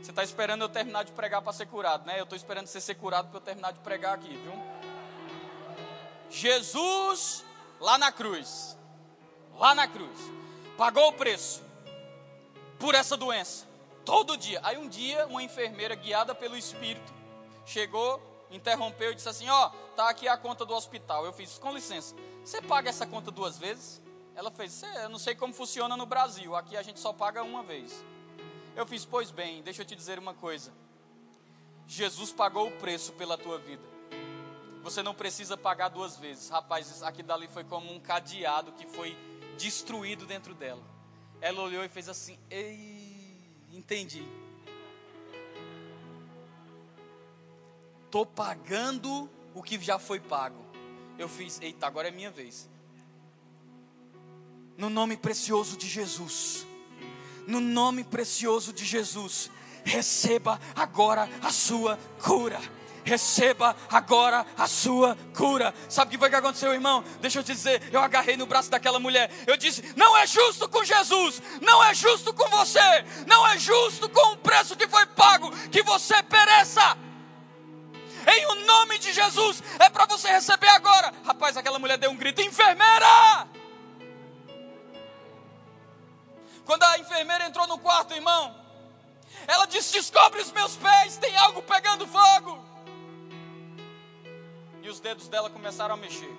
[0.00, 2.20] Você está esperando eu terminar de pregar para ser curado, né?
[2.20, 4.52] Eu estou esperando você ser curado para eu terminar de pregar aqui, viu?
[6.30, 7.44] Jesus
[7.80, 8.75] lá na cruz,
[9.58, 10.18] lá na cruz,
[10.76, 11.62] pagou o preço
[12.78, 13.66] por essa doença
[14.04, 14.60] todo dia.
[14.62, 17.14] Aí um dia, uma enfermeira guiada pelo Espírito
[17.64, 21.24] chegou, interrompeu e disse assim: Ó, oh, tá aqui a conta do hospital.
[21.26, 22.14] Eu fiz, com licença,
[22.44, 24.00] você paga essa conta duas vezes?
[24.34, 27.62] Ela fez, eu não sei como funciona no Brasil, aqui a gente só paga uma
[27.62, 28.04] vez.
[28.76, 30.72] Eu fiz, pois bem, deixa eu te dizer uma coisa.
[31.86, 33.82] Jesus pagou o preço pela tua vida.
[34.82, 36.50] Você não precisa pagar duas vezes.
[36.50, 39.16] Rapaz, aqui dali foi como um cadeado que foi
[39.56, 40.82] destruído dentro dela.
[41.40, 43.06] Ela olhou e fez assim: Ei,
[43.76, 44.26] Entendi.
[48.10, 50.64] Tô pagando o que já foi pago.
[51.18, 52.70] Eu fiz, eita, agora é minha vez.
[54.78, 56.66] No nome precioso de Jesus.
[57.46, 59.50] No nome precioso de Jesus,
[59.84, 62.58] receba agora a sua cura
[63.06, 65.72] receba agora a sua cura.
[65.88, 67.04] Sabe o que foi que aconteceu, irmão?
[67.20, 69.30] Deixa eu te dizer, eu agarrei no braço daquela mulher.
[69.46, 72.80] Eu disse: não é justo com Jesus, não é justo com você,
[73.26, 76.98] não é justo com o preço que foi pago que você pereça.
[78.26, 81.14] Em o nome de Jesus, é para você receber agora.
[81.24, 83.46] Rapaz, aquela mulher deu um grito: enfermeira!
[86.64, 88.52] Quando a enfermeira entrou no quarto, irmão,
[89.46, 92.65] ela disse: Descobre os meus pés, tem algo pegando fogo
[94.86, 96.32] e os dedos dela começaram a mexer.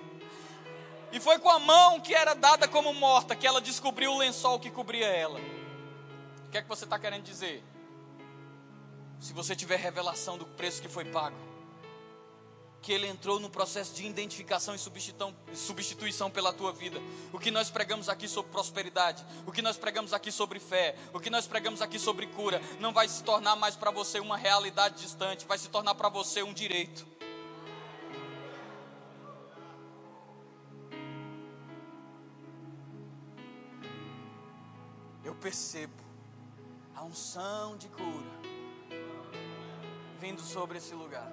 [1.12, 4.58] E foi com a mão que era dada como morta que ela descobriu o lençol
[4.58, 5.38] que cobria ela.
[6.46, 7.62] O que é que você está querendo dizer?
[9.20, 11.36] Se você tiver revelação do preço que foi pago,
[12.80, 17.00] que ele entrou no processo de identificação e substituição pela tua vida.
[17.32, 21.18] O que nós pregamos aqui sobre prosperidade, o que nós pregamos aqui sobre fé, o
[21.18, 25.02] que nós pregamos aqui sobre cura, não vai se tornar mais para você uma realidade
[25.02, 27.17] distante, vai se tornar para você um direito.
[35.34, 35.92] Percebo
[36.94, 38.38] a unção de cura
[40.20, 41.30] vindo sobre esse lugar.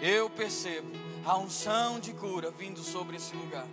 [0.00, 0.88] Eu percebo
[1.24, 3.66] a unção de cura vindo sobre esse lugar.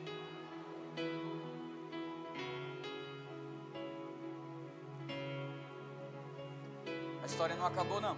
[7.21, 8.17] A história não acabou, não.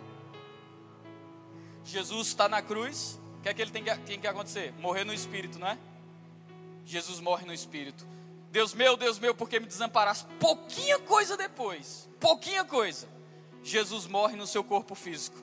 [1.83, 3.19] Jesus está na cruz.
[3.39, 4.73] O que é que ele tem que, tem que acontecer?
[4.79, 5.77] Morrer no espírito, não é?
[6.83, 8.14] Jesus morre no espírito.
[8.55, 10.25] Deus meu, Deus meu, porque me desamparaste?
[10.39, 13.05] Pouquinha coisa depois, pouquinha coisa,
[13.61, 15.37] Jesus morre no seu corpo físico.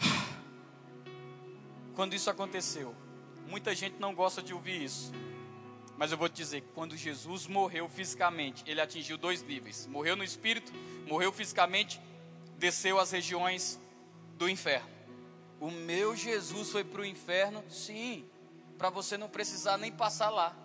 [1.96, 2.94] Quando isso aconteceu,
[3.48, 5.10] muita gente não gosta de ouvir isso.
[5.96, 10.22] Mas eu vou te dizer, quando Jesus morreu fisicamente, ele atingiu dois níveis: morreu no
[10.22, 10.72] espírito,
[11.08, 12.00] morreu fisicamente,
[12.58, 13.76] desceu às regiões
[14.38, 14.88] do inferno.
[15.58, 18.24] O meu Jesus foi para o inferno, sim,
[18.78, 20.61] para você não precisar nem passar lá.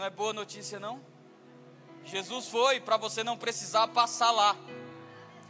[0.00, 0.98] Não é boa notícia, não?
[2.06, 4.56] Jesus foi para você não precisar passar lá.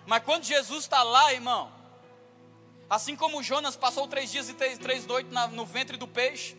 [0.05, 1.71] Mas quando Jesus está lá, irmão,
[2.89, 6.57] assim como Jonas passou três dias e três, três noites na, no ventre do peixe,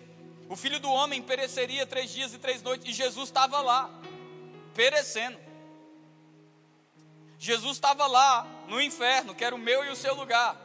[0.48, 3.90] o filho do homem pereceria três dias e três noites, e Jesus estava lá,
[4.74, 5.38] perecendo.
[7.38, 10.56] Jesus estava lá, no inferno, que era o meu e o seu lugar.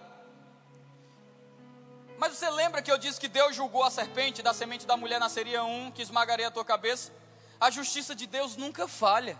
[2.18, 5.20] Mas você lembra que eu disse que Deus julgou a serpente, da semente da mulher
[5.20, 7.12] nasceria um que esmagaria a tua cabeça?
[7.60, 9.38] A justiça de Deus nunca falha.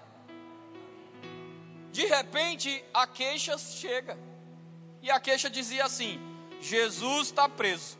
[1.90, 4.18] De repente, a queixa chega.
[5.00, 6.20] E a queixa dizia assim:
[6.60, 7.98] Jesus está preso.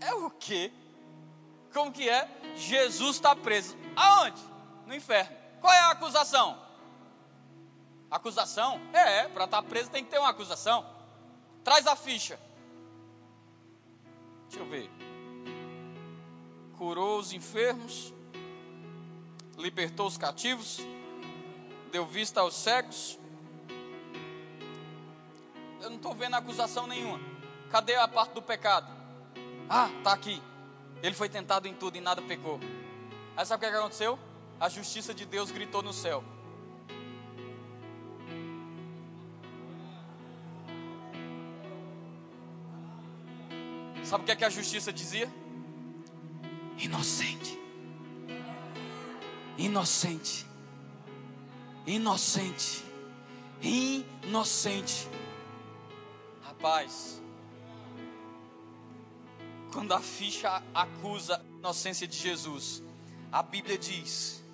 [0.00, 0.72] É o quê?
[1.72, 2.28] Como que é?
[2.56, 3.76] Jesus está preso.
[3.94, 4.40] Aonde?
[4.86, 5.36] No inferno.
[5.60, 6.60] Qual é a acusação?
[8.10, 8.80] Acusação?
[8.92, 10.84] É, para estar tá preso tem que ter uma acusação.
[11.62, 12.38] Traz a ficha.
[14.48, 14.90] Deixa eu ver.
[16.76, 18.12] Curou os enfermos,
[19.56, 20.80] libertou os cativos,
[21.90, 23.18] deu vista aos cegos.
[25.80, 27.20] Eu não estou vendo acusação nenhuma.
[27.70, 28.90] Cadê a parte do pecado?
[29.68, 30.42] Ah, tá aqui.
[31.02, 32.58] Ele foi tentado em tudo e nada pecou.
[33.36, 34.18] Aí sabe o que aconteceu?
[34.58, 36.24] A justiça de Deus gritou no céu:
[44.04, 45.32] Sabe o que, é que a justiça dizia?
[46.78, 47.58] Inocente.
[49.56, 50.46] Inocente.
[51.86, 52.84] Inocente.
[53.62, 55.08] Inocente.
[56.42, 57.22] Rapaz,
[59.72, 62.82] quando a ficha acusa a inocência de Jesus,
[63.32, 64.44] a Bíblia diz: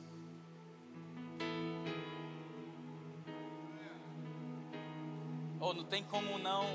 [5.59, 6.67] Oh, não tem como não.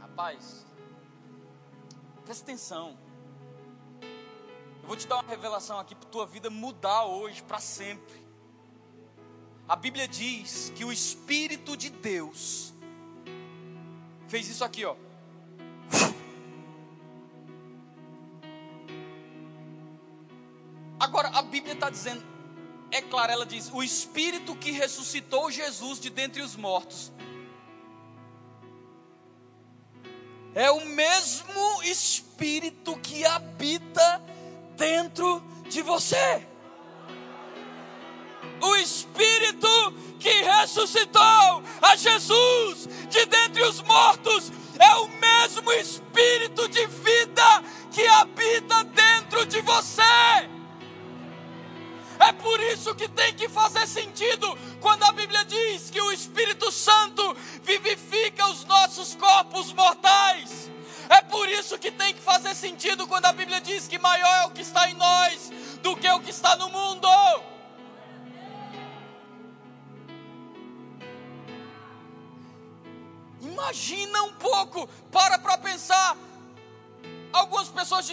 [0.00, 0.66] Rapaz,
[2.32, 2.96] Presta atenção.
[4.00, 8.26] Eu vou te dar uma revelação aqui para tua vida mudar hoje para sempre.
[9.68, 12.72] A Bíblia diz que o Espírito de Deus
[14.28, 14.96] fez isso aqui, ó.
[20.98, 22.24] Agora, a Bíblia está dizendo,
[22.90, 27.12] é claro, ela diz: o Espírito que ressuscitou Jesus de dentre os mortos
[30.54, 34.22] é o mesmo Espírito que habita
[34.76, 36.46] dentro de você.
[38.60, 39.68] O Espírito
[40.20, 48.06] que ressuscitou a Jesus de dentre os mortos é o mesmo Espírito de vida que
[48.06, 50.02] habita dentro de você.
[52.18, 54.01] É por isso que tem que fazer sentido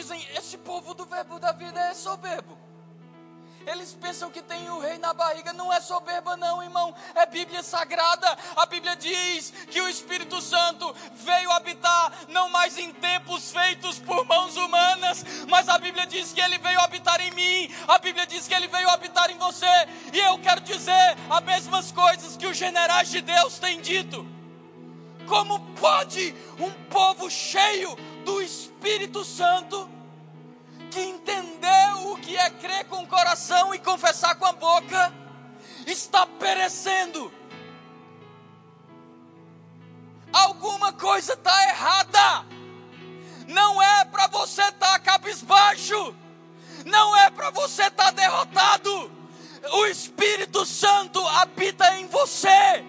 [0.09, 2.57] dizem: esse povo do verbo da vida é soberbo.
[3.67, 7.61] Eles pensam que tem o rei na barriga, não é soberba, não, irmão, é Bíblia
[7.61, 8.35] sagrada.
[8.55, 14.25] A Bíblia diz que o Espírito Santo veio habitar não mais em tempos feitos por
[14.25, 18.47] mãos humanas, mas a Bíblia diz que ele veio habitar em mim, a Bíblia diz
[18.47, 19.67] que ele veio habitar em você,
[20.13, 24.25] e eu quero dizer as mesmas coisas que os generais de Deus têm dito.
[25.27, 27.95] Como pode um povo cheio
[28.25, 29.98] do Espírito Santo?
[30.89, 35.13] Que entendeu o que é crer com o coração e confessar com a boca,
[35.85, 37.31] está perecendo.
[40.31, 42.45] Alguma coisa está errada.
[43.47, 46.15] Não é para você estar tá cabisbaixo.
[46.85, 49.11] Não é para você estar tá derrotado.
[49.73, 52.85] O Espírito Santo habita em você.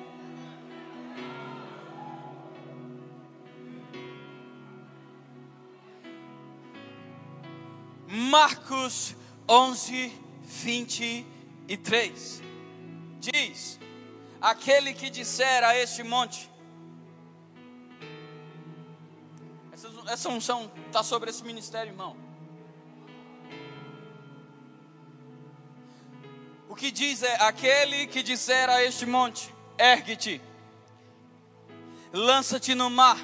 [8.11, 9.15] Marcos
[9.49, 10.13] 11,
[10.43, 12.43] 23.
[13.21, 13.79] Diz:
[14.41, 16.51] Aquele que disser a este monte,
[20.09, 22.17] essa, unção está sobre esse ministério, irmão.
[26.69, 30.43] O que diz é: aquele que disser a este monte, ergue-te,
[32.13, 33.19] lança-te no mar,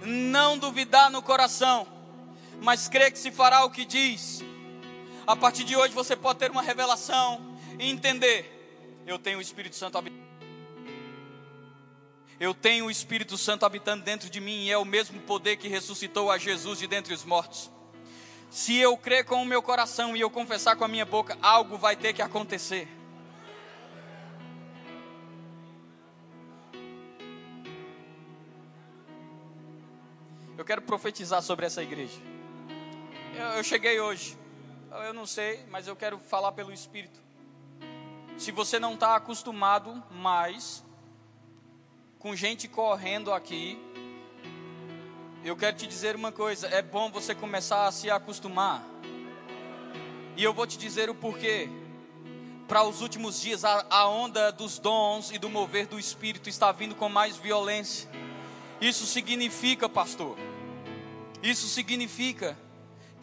[0.00, 1.88] não duvidar no coração,
[2.62, 4.42] mas crê que se fará o que diz.
[5.26, 9.76] A partir de hoje você pode ter uma revelação e entender: eu tenho o Espírito
[9.76, 10.22] Santo habitando.
[12.38, 15.68] Eu tenho o Espírito Santo habitando dentro de mim e é o mesmo poder que
[15.68, 17.70] ressuscitou a Jesus de dentre os mortos.
[18.50, 21.76] Se eu crer com o meu coração e eu confessar com a minha boca, algo
[21.76, 22.88] vai ter que acontecer.
[30.58, 32.31] Eu quero profetizar sobre essa igreja.
[33.34, 34.36] Eu, cheguei hoje.
[35.06, 37.18] Eu não sei, mas eu quero falar pelo Espírito.
[38.36, 40.84] Se você não está acostumado mais
[42.18, 43.80] com gente correndo aqui,
[45.42, 48.84] eu quero te dizer uma coisa: é bom você começar a se acostumar.
[50.36, 51.70] E eu vou te dizer o porquê.
[52.68, 56.70] para os últimos dias, a, a onda dos dons e do mover do Espírito está
[56.70, 58.10] vindo com mais violência.
[58.78, 60.36] Isso significa, pastor,
[61.42, 62.58] isso significa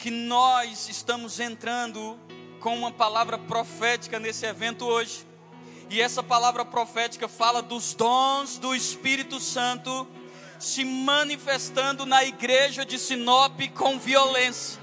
[0.00, 2.18] que nós estamos entrando
[2.58, 5.26] com uma palavra profética nesse evento hoje.
[5.90, 10.08] E essa palavra profética fala dos dons do Espírito Santo
[10.58, 14.80] se manifestando na igreja de Sinop com violência.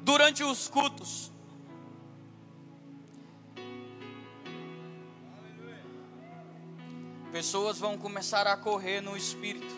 [0.00, 1.32] Durante os cultos,
[7.34, 9.74] Pessoas vão começar a correr no espírito.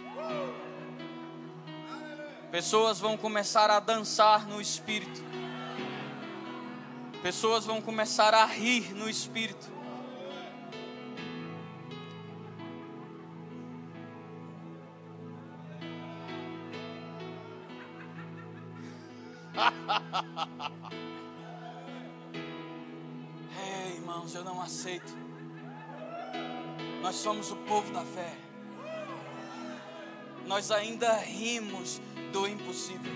[2.51, 5.23] Pessoas vão começar a dançar no espírito.
[7.23, 9.73] Pessoas vão começar a rir no espírito.
[23.59, 25.27] Ei, irmãos, eu não aceito
[27.07, 28.37] nós somos o povo da fé.
[30.45, 32.03] Nós ainda rimos
[32.33, 33.13] do impossível.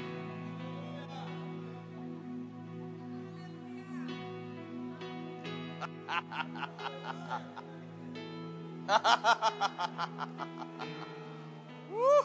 [11.91, 12.25] uh!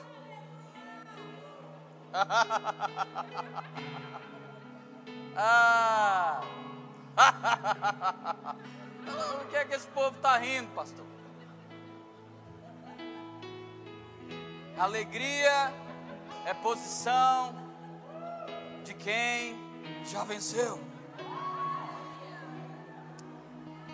[5.35, 6.41] ah!
[9.41, 11.14] o que é que esse povo está rindo, pastor?
[14.77, 15.73] Alegria
[16.45, 17.55] é posição
[18.83, 19.55] de quem
[20.05, 20.79] já venceu.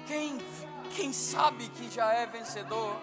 [0.08, 0.40] Quem,
[0.96, 2.96] quem sabe que já é vencedor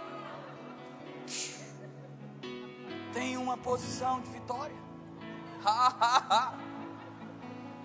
[3.13, 4.77] tem uma posição de vitória.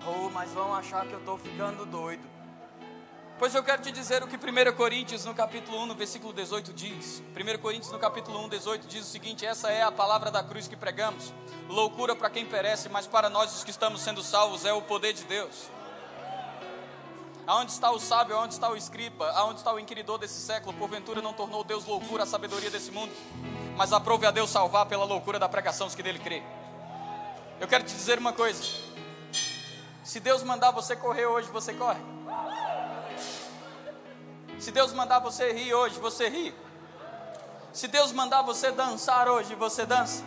[0.06, 2.33] oh, mas vão achar que eu estou ficando doido.
[3.36, 6.72] Pois eu quero te dizer o que 1 Coríntios no capítulo 1, no versículo 18
[6.72, 7.20] diz.
[7.34, 10.68] 1 Coríntios no capítulo 1, 18 diz o seguinte: Essa é a palavra da cruz
[10.68, 11.34] que pregamos.
[11.68, 15.12] Loucura para quem perece, mas para nós os que estamos sendo salvos é o poder
[15.14, 15.68] de Deus.
[17.44, 20.72] Aonde está o sábio, aonde está o escriba, aonde está o inquiridor desse século?
[20.72, 23.12] Porventura não tornou Deus loucura a sabedoria desse mundo,
[23.76, 26.40] mas aprove a Deus salvar pela loucura da pregação os que dele crê.
[27.60, 28.62] Eu quero te dizer uma coisa:
[30.04, 32.00] se Deus mandar você correr hoje, você corre.
[34.64, 36.54] Se Deus mandar você rir hoje, você ri.
[37.70, 40.24] Se Deus mandar você dançar hoje, você dança.